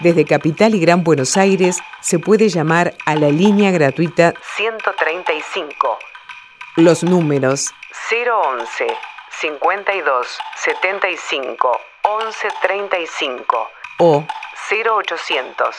[0.00, 5.98] Desde Capital y Gran Buenos Aires se puede llamar a la línea gratuita 135.
[6.74, 7.72] Los números
[8.10, 8.86] 011
[9.30, 14.26] 52 75 11 35 o
[14.68, 15.76] 0800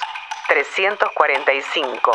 [0.48, 2.12] 345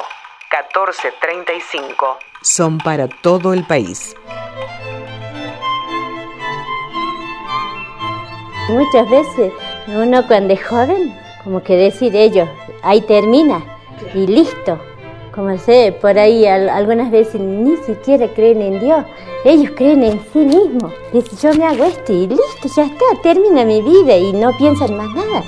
[0.49, 4.17] 14 35 son para todo el país.
[8.71, 9.53] Muchas veces
[9.87, 11.15] uno cuando es joven
[11.45, 12.49] como que decir ellos,
[12.83, 13.63] ahí termina
[14.15, 14.81] y listo.
[15.35, 19.05] Como sé, por ahí algunas veces ni siquiera creen en Dios,
[19.45, 20.93] ellos creen en sí mismos.
[21.13, 24.97] Dicen, yo me hago esto y listo, ya está, termina mi vida y no piensan
[24.97, 25.43] más nada.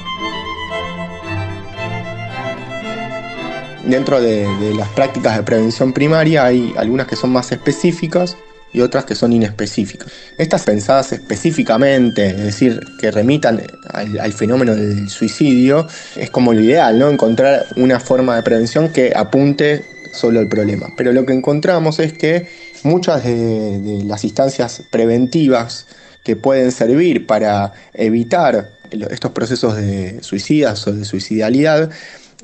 [3.87, 8.37] Dentro de, de las prácticas de prevención primaria hay algunas que son más específicas
[8.75, 10.09] y otras que son inespecíficas.
[10.37, 15.87] Estas pensadas específicamente, es decir, que remitan al, fenómeno del suicidio,
[16.17, 17.09] es como lo ideal, ¿no?
[17.09, 20.89] Encontrar una forma de prevención que apunte solo al problema.
[20.97, 22.49] Pero lo que encontramos es que
[22.83, 25.87] muchas de, las instancias preventivas
[26.25, 31.91] que pueden servir para evitar estos procesos de suicidas o de suicidalidad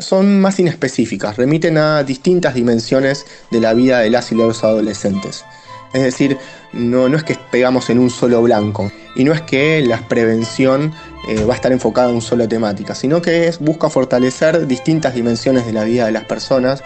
[0.01, 5.45] son más inespecíficas, remiten a distintas dimensiones de la vida de las y los adolescentes.
[5.93, 6.39] Es decir,
[6.73, 10.93] no, no es que pegamos en un solo blanco y no es que la prevención
[11.29, 15.15] eh, va a estar enfocada en una sola temática, sino que es, busca fortalecer distintas
[15.15, 16.83] dimensiones de la vida de las personas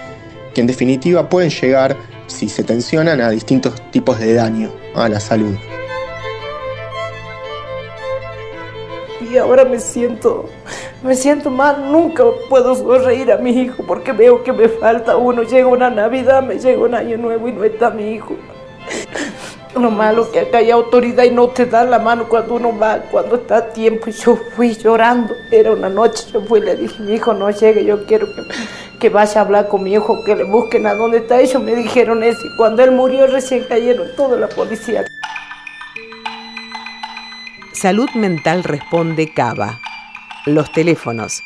[0.54, 1.96] que en definitiva pueden llegar,
[2.28, 5.56] si se tensionan, a distintos tipos de daño a la salud.
[9.34, 10.48] Y ahora me siento,
[11.02, 15.42] me siento mal, nunca puedo sonreír a mi hijo porque veo que me falta uno,
[15.42, 18.36] llega una Navidad, me llega un año nuevo y no está mi hijo.
[19.74, 23.00] Lo malo que acá hay autoridad y no te dan la mano cuando uno va,
[23.10, 24.08] cuando está a tiempo.
[24.08, 25.34] Y yo fui llorando.
[25.50, 28.42] Era una noche, yo fui y le dije, mi hijo no llegue, yo quiero que,
[29.00, 31.40] que vaya a hablar con mi hijo, que le busquen a dónde está.
[31.40, 32.38] Ellos me dijeron eso.
[32.46, 35.04] Y cuando él murió recién cayeron toda la policía.
[37.84, 39.78] Salud Mental Responde Cava.
[40.46, 41.42] Los teléfonos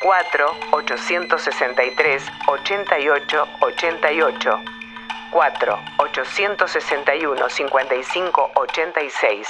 [0.00, 4.60] 4 863 88 88
[5.30, 9.48] 4 861 55 86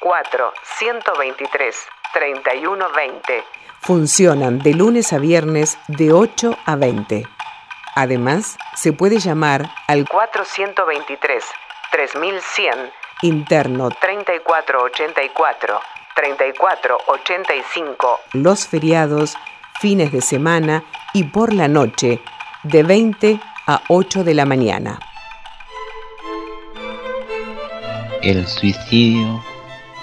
[0.00, 1.76] 4 123
[2.14, 3.44] 31 20.
[3.82, 7.28] Funcionan de lunes a viernes de 8 a 20.
[7.94, 11.44] Además, se puede llamar al 423
[11.90, 15.80] 3100 interno 3484
[16.14, 19.36] 3485 los feriados,
[19.80, 20.84] fines de semana
[21.14, 22.20] y por la noche
[22.64, 24.98] de 20 a 8 de la mañana.
[28.22, 29.42] El suicidio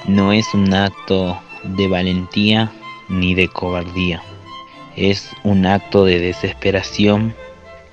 [0.06, 2.72] no es un acto de valentía
[3.10, 4.22] ni de cobardía.
[4.96, 7.36] Es un acto de desesperación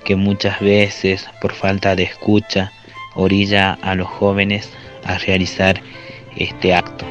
[0.05, 2.71] que muchas veces por falta de escucha
[3.15, 4.71] orilla a los jóvenes
[5.05, 5.81] a realizar
[6.35, 7.05] este acto.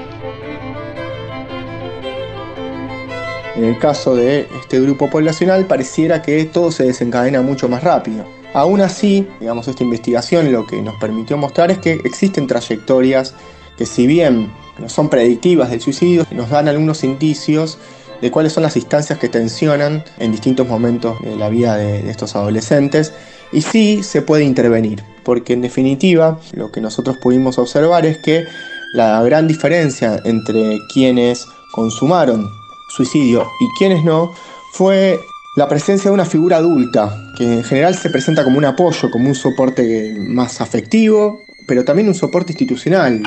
[3.55, 8.24] En el caso de este grupo poblacional pareciera que todo se desencadena mucho más rápido.
[8.55, 13.35] Aún así, digamos, esta investigación lo que nos permitió mostrar es que existen trayectorias
[13.77, 17.78] que si bien no son predictivas del suicidio, nos dan algunos indicios
[18.23, 22.36] de cuáles son las instancias que tensionan en distintos momentos de la vida de, estos
[22.36, 23.12] adolescentes
[23.53, 28.47] y sí se puede intervenir, porque en definitiva lo que nosotros pudimos observar es que
[28.95, 32.51] la gran diferencia entre quienes consumaron
[32.89, 34.35] suicidio y quienes no
[34.73, 35.19] fue
[35.57, 39.29] la presencia de una figura adulta, que en general se presenta como un apoyo, como
[39.29, 43.23] un soporte más afectivo, pero también un soporte institucional.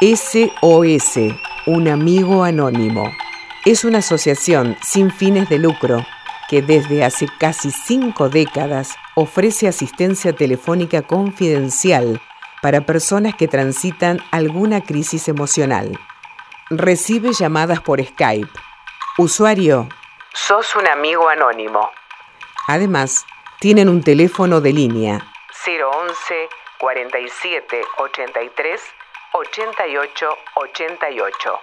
[0.00, 1.18] SOS,
[1.66, 3.10] un amigo anónimo,
[3.64, 6.04] es una asociación sin fines de lucro
[6.48, 12.20] que desde hace casi cinco décadas ofrece asistencia telefónica confidencial
[12.62, 15.98] para personas que transitan alguna crisis emocional.
[16.70, 18.50] Recibe llamadas por Skype.
[19.18, 19.88] Usuario,
[20.32, 21.90] sos un amigo anónimo.
[22.66, 23.26] Además,
[23.60, 25.26] tienen un teléfono de línea
[25.66, 26.48] 011
[26.78, 28.80] 47 83
[29.32, 31.60] 88 88.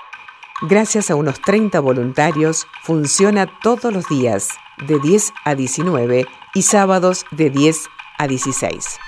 [0.61, 4.57] Gracias a unos 30 voluntarios, funciona todos los días,
[4.87, 7.87] de 10 a 19 y sábados de 10
[8.17, 8.99] a 16.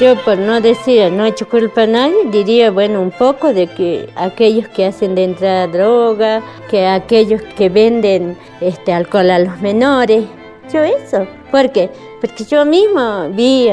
[0.00, 3.68] Yo por no decir no he hecho culpa a nadie, diría, bueno, un poco de
[3.68, 9.60] que aquellos que hacen de entrada droga, que aquellos que venden este alcohol a los
[9.60, 10.24] menores,
[10.72, 11.26] yo eso.
[11.50, 11.90] ¿Por qué?
[12.20, 13.68] Porque yo mismo vi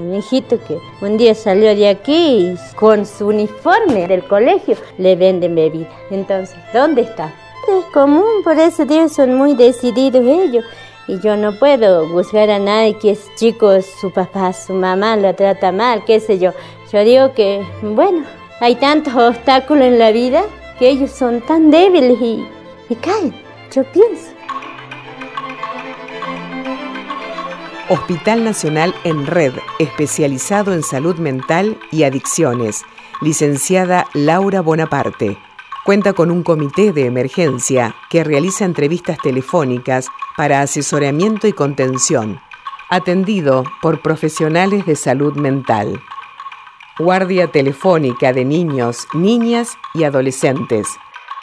[0.00, 5.16] mi hijito que un día salió de aquí y con su uniforme del colegio le
[5.16, 5.88] venden bebida.
[6.10, 7.32] Entonces, ¿dónde está?
[7.68, 10.64] Es común, por eso digo, son muy decididos ellos
[11.06, 15.34] y yo no puedo juzgar a nadie que es chico, su papá, su mamá lo
[15.34, 16.52] trata mal, qué sé yo.
[16.92, 18.24] Yo digo que, bueno,
[18.60, 20.42] hay tantos obstáculos en la vida
[20.78, 22.46] que ellos son tan débiles y,
[22.88, 23.34] y caen,
[23.72, 24.39] yo pienso.
[27.90, 32.84] Hospital Nacional en Red, especializado en salud mental y adicciones.
[33.20, 35.36] Licenciada Laura Bonaparte
[35.84, 40.06] Cuenta con un comité de emergencia que realiza entrevistas telefónicas
[40.36, 42.40] para asesoramiento y contención,
[42.90, 46.00] atendido por profesionales de salud mental.
[46.96, 50.86] Guardia telefónica de niños, niñas y adolescentes.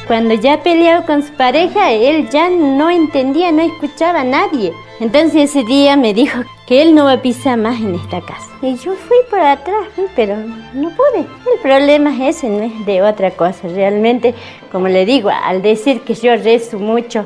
[0.08, 4.72] Cuando ya peleaba con su pareja, él ya no entendía, no escuchaba a nadie.
[4.99, 8.49] Entonces ese día me dijo que él no va a pisar más en esta casa.
[8.64, 10.36] Y yo fui por atrás, pero
[10.74, 11.19] no pude.
[11.19, 13.68] El problema es ese, no es de otra cosa.
[13.68, 14.34] Realmente,
[14.72, 17.26] como le digo, al decir que yo rezo mucho,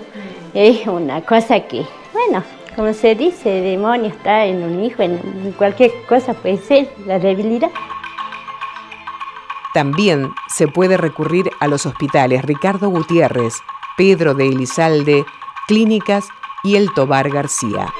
[0.53, 2.43] es una cosa que, bueno,
[2.75, 7.19] como se dice, el demonio está en un hijo, en cualquier cosa puede ser, la
[7.19, 7.71] debilidad.
[9.73, 13.53] También se puede recurrir a los hospitales Ricardo Gutiérrez,
[13.95, 15.23] Pedro de Elizalde,
[15.67, 16.27] Clínicas
[16.63, 17.93] y el Tobar García.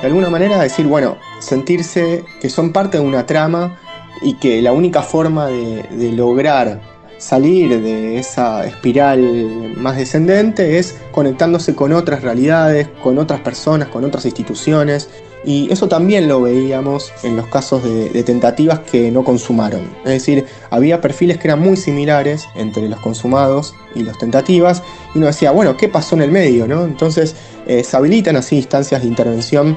[0.00, 3.78] De alguna manera decir, bueno, sentirse que son parte de una trama
[4.20, 6.80] y que la única forma de, de lograr
[7.18, 14.04] salir de esa espiral más descendente es conectándose con otras realidades, con otras personas, con
[14.04, 15.08] otras instituciones
[15.44, 19.90] y eso también lo veíamos en los casos de, tentativas que no consumaron.
[20.04, 24.82] Es decir, había perfiles que eran muy similares entre los consumados y los tentativas.
[25.14, 26.68] Y uno decía, bueno, ¿qué pasó en el medio?
[26.68, 26.84] ¿no?
[26.84, 27.34] Entonces
[27.66, 29.76] eh, se habilitan así instancias de intervención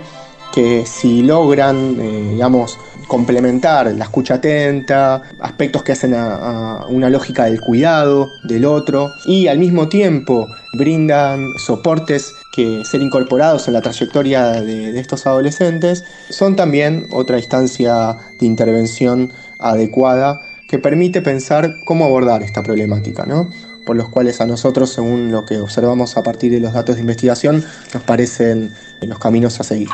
[0.54, 7.46] que si logran, eh, digamos, complementar la escucha atenta, aspectos que hacen a, una lógica
[7.46, 13.82] del cuidado del otro y al mismo tiempo brindan soportes que ser incorporados en la
[13.82, 22.06] trayectoria de, estos adolescentes, son también otra instancia de intervención adecuada que permite pensar cómo
[22.06, 23.50] abordar esta problemática, ¿no?
[23.86, 27.02] por los cuales a nosotros, según lo que observamos a partir de los datos de
[27.02, 27.64] investigación,
[27.94, 29.90] nos parecen los caminos a seguir.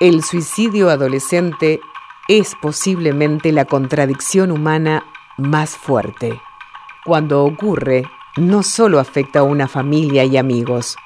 [0.00, 1.80] El suicidio adolescente
[2.28, 5.04] es posiblemente la contradicción humana
[5.38, 6.40] más fuerte.
[7.04, 8.04] Cuando ocurre,
[8.36, 10.96] no solo afecta a una familia y amigos,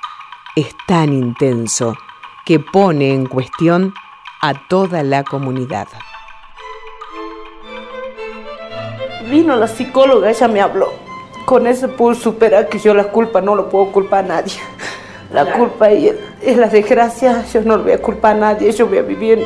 [0.56, 1.96] es tan intenso
[2.44, 3.94] que pone en cuestión
[4.40, 5.88] a toda la comunidad.
[9.30, 10.92] Vino la psicóloga, ella me habló.
[11.46, 14.54] Con eso puedo superar que yo la culpa no lo puedo culpar a nadie.
[15.32, 16.14] La culpa es,
[16.58, 19.42] la desgracia, yo no le voy a culpar a nadie, yo voy a vivir.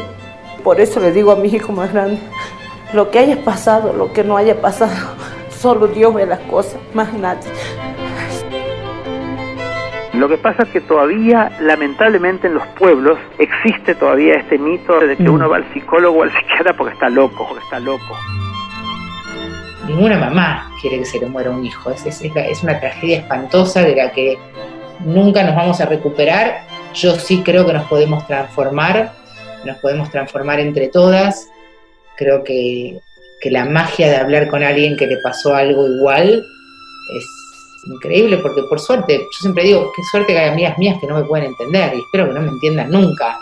[0.65, 2.19] Por eso le digo a mi hijo más grande,
[2.93, 4.93] lo que haya pasado, lo que no haya pasado,
[5.67, 7.51] Solo Dios ve las cosas, más nadie.
[10.15, 15.17] Lo que pasa es que todavía, lamentablemente, en los pueblos existe todavía este mito de
[15.17, 15.35] que Mm.
[15.35, 18.17] uno va al psicólogo o al psiquiatra porque está loco, porque está loco.
[19.89, 21.91] Ninguna mamá quiere que se le muera un hijo.
[21.91, 24.39] Es, una tragedia espantosa de la que
[25.01, 26.61] nunca nos vamos a recuperar.
[26.95, 29.15] Yo sí creo que nos podemos transformar,
[29.65, 31.51] nos podemos transformar entre todas.
[32.17, 33.01] Creo que,
[33.41, 36.45] que la magia de hablar con alguien que le pasó algo igual
[37.17, 37.25] es
[37.87, 41.17] increíble porque por suerte, yo siempre digo, qué suerte que hay amigas mías que no
[41.17, 43.39] me pueden entender y espero que no me entiendan nunca.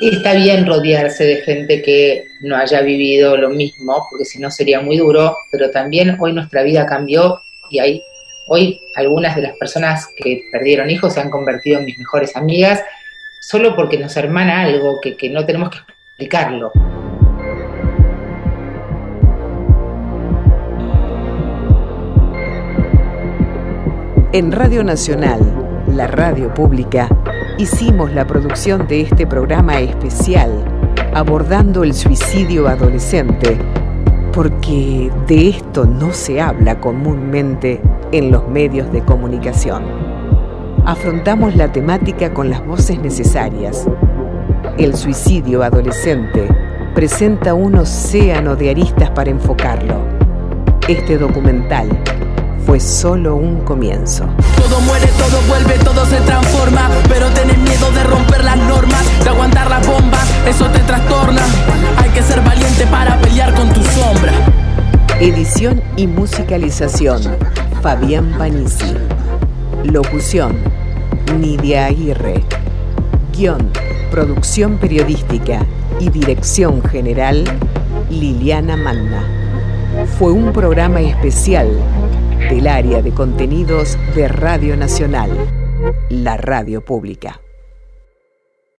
[0.00, 4.50] Y está bien rodearse de gente que no haya vivido lo mismo, porque si no
[4.50, 7.40] sería muy duro, pero también hoy nuestra vida cambió
[7.70, 8.02] y hay,
[8.48, 12.82] hoy algunas de las personas que perdieron hijos se han convertido en mis mejores amigas,
[13.40, 16.72] solo porque nos hermana algo que, que no tenemos que explicarlo.
[24.32, 25.40] En Radio Nacional,
[25.88, 27.08] la radio pública,
[27.58, 30.52] hicimos la producción de este programa especial
[31.12, 33.58] abordando el suicidio adolescente,
[34.32, 37.80] porque de esto no se habla comúnmente
[38.12, 39.82] en los medios de comunicación.
[40.86, 43.88] Afrontamos la temática con las voces necesarias.
[44.78, 46.46] El suicidio adolescente
[46.94, 49.96] presenta un océano de aristas para enfocarlo.
[50.86, 51.88] Este documental
[52.66, 54.24] fue solo un comienzo.
[54.56, 56.90] Todo muere, todo vuelve, todo se transforma.
[57.08, 61.42] Pero tenés miedo de romper las normas, de aguantar las bombas, eso te trastorna.
[61.98, 64.32] Hay que ser valiente para pelear con tu sombra.
[65.20, 67.22] Edición y musicalización,
[67.82, 68.94] Fabián Panisi.
[69.84, 70.56] Locución,
[71.38, 72.44] Nidia Aguirre.
[73.36, 73.70] Guión,
[74.10, 75.64] producción periodística
[75.98, 77.44] y dirección general,
[78.10, 79.24] Liliana Manna.
[80.18, 81.68] Fue un programa especial
[82.48, 85.30] del área de contenidos de Radio Nacional,
[86.08, 87.40] la radio pública.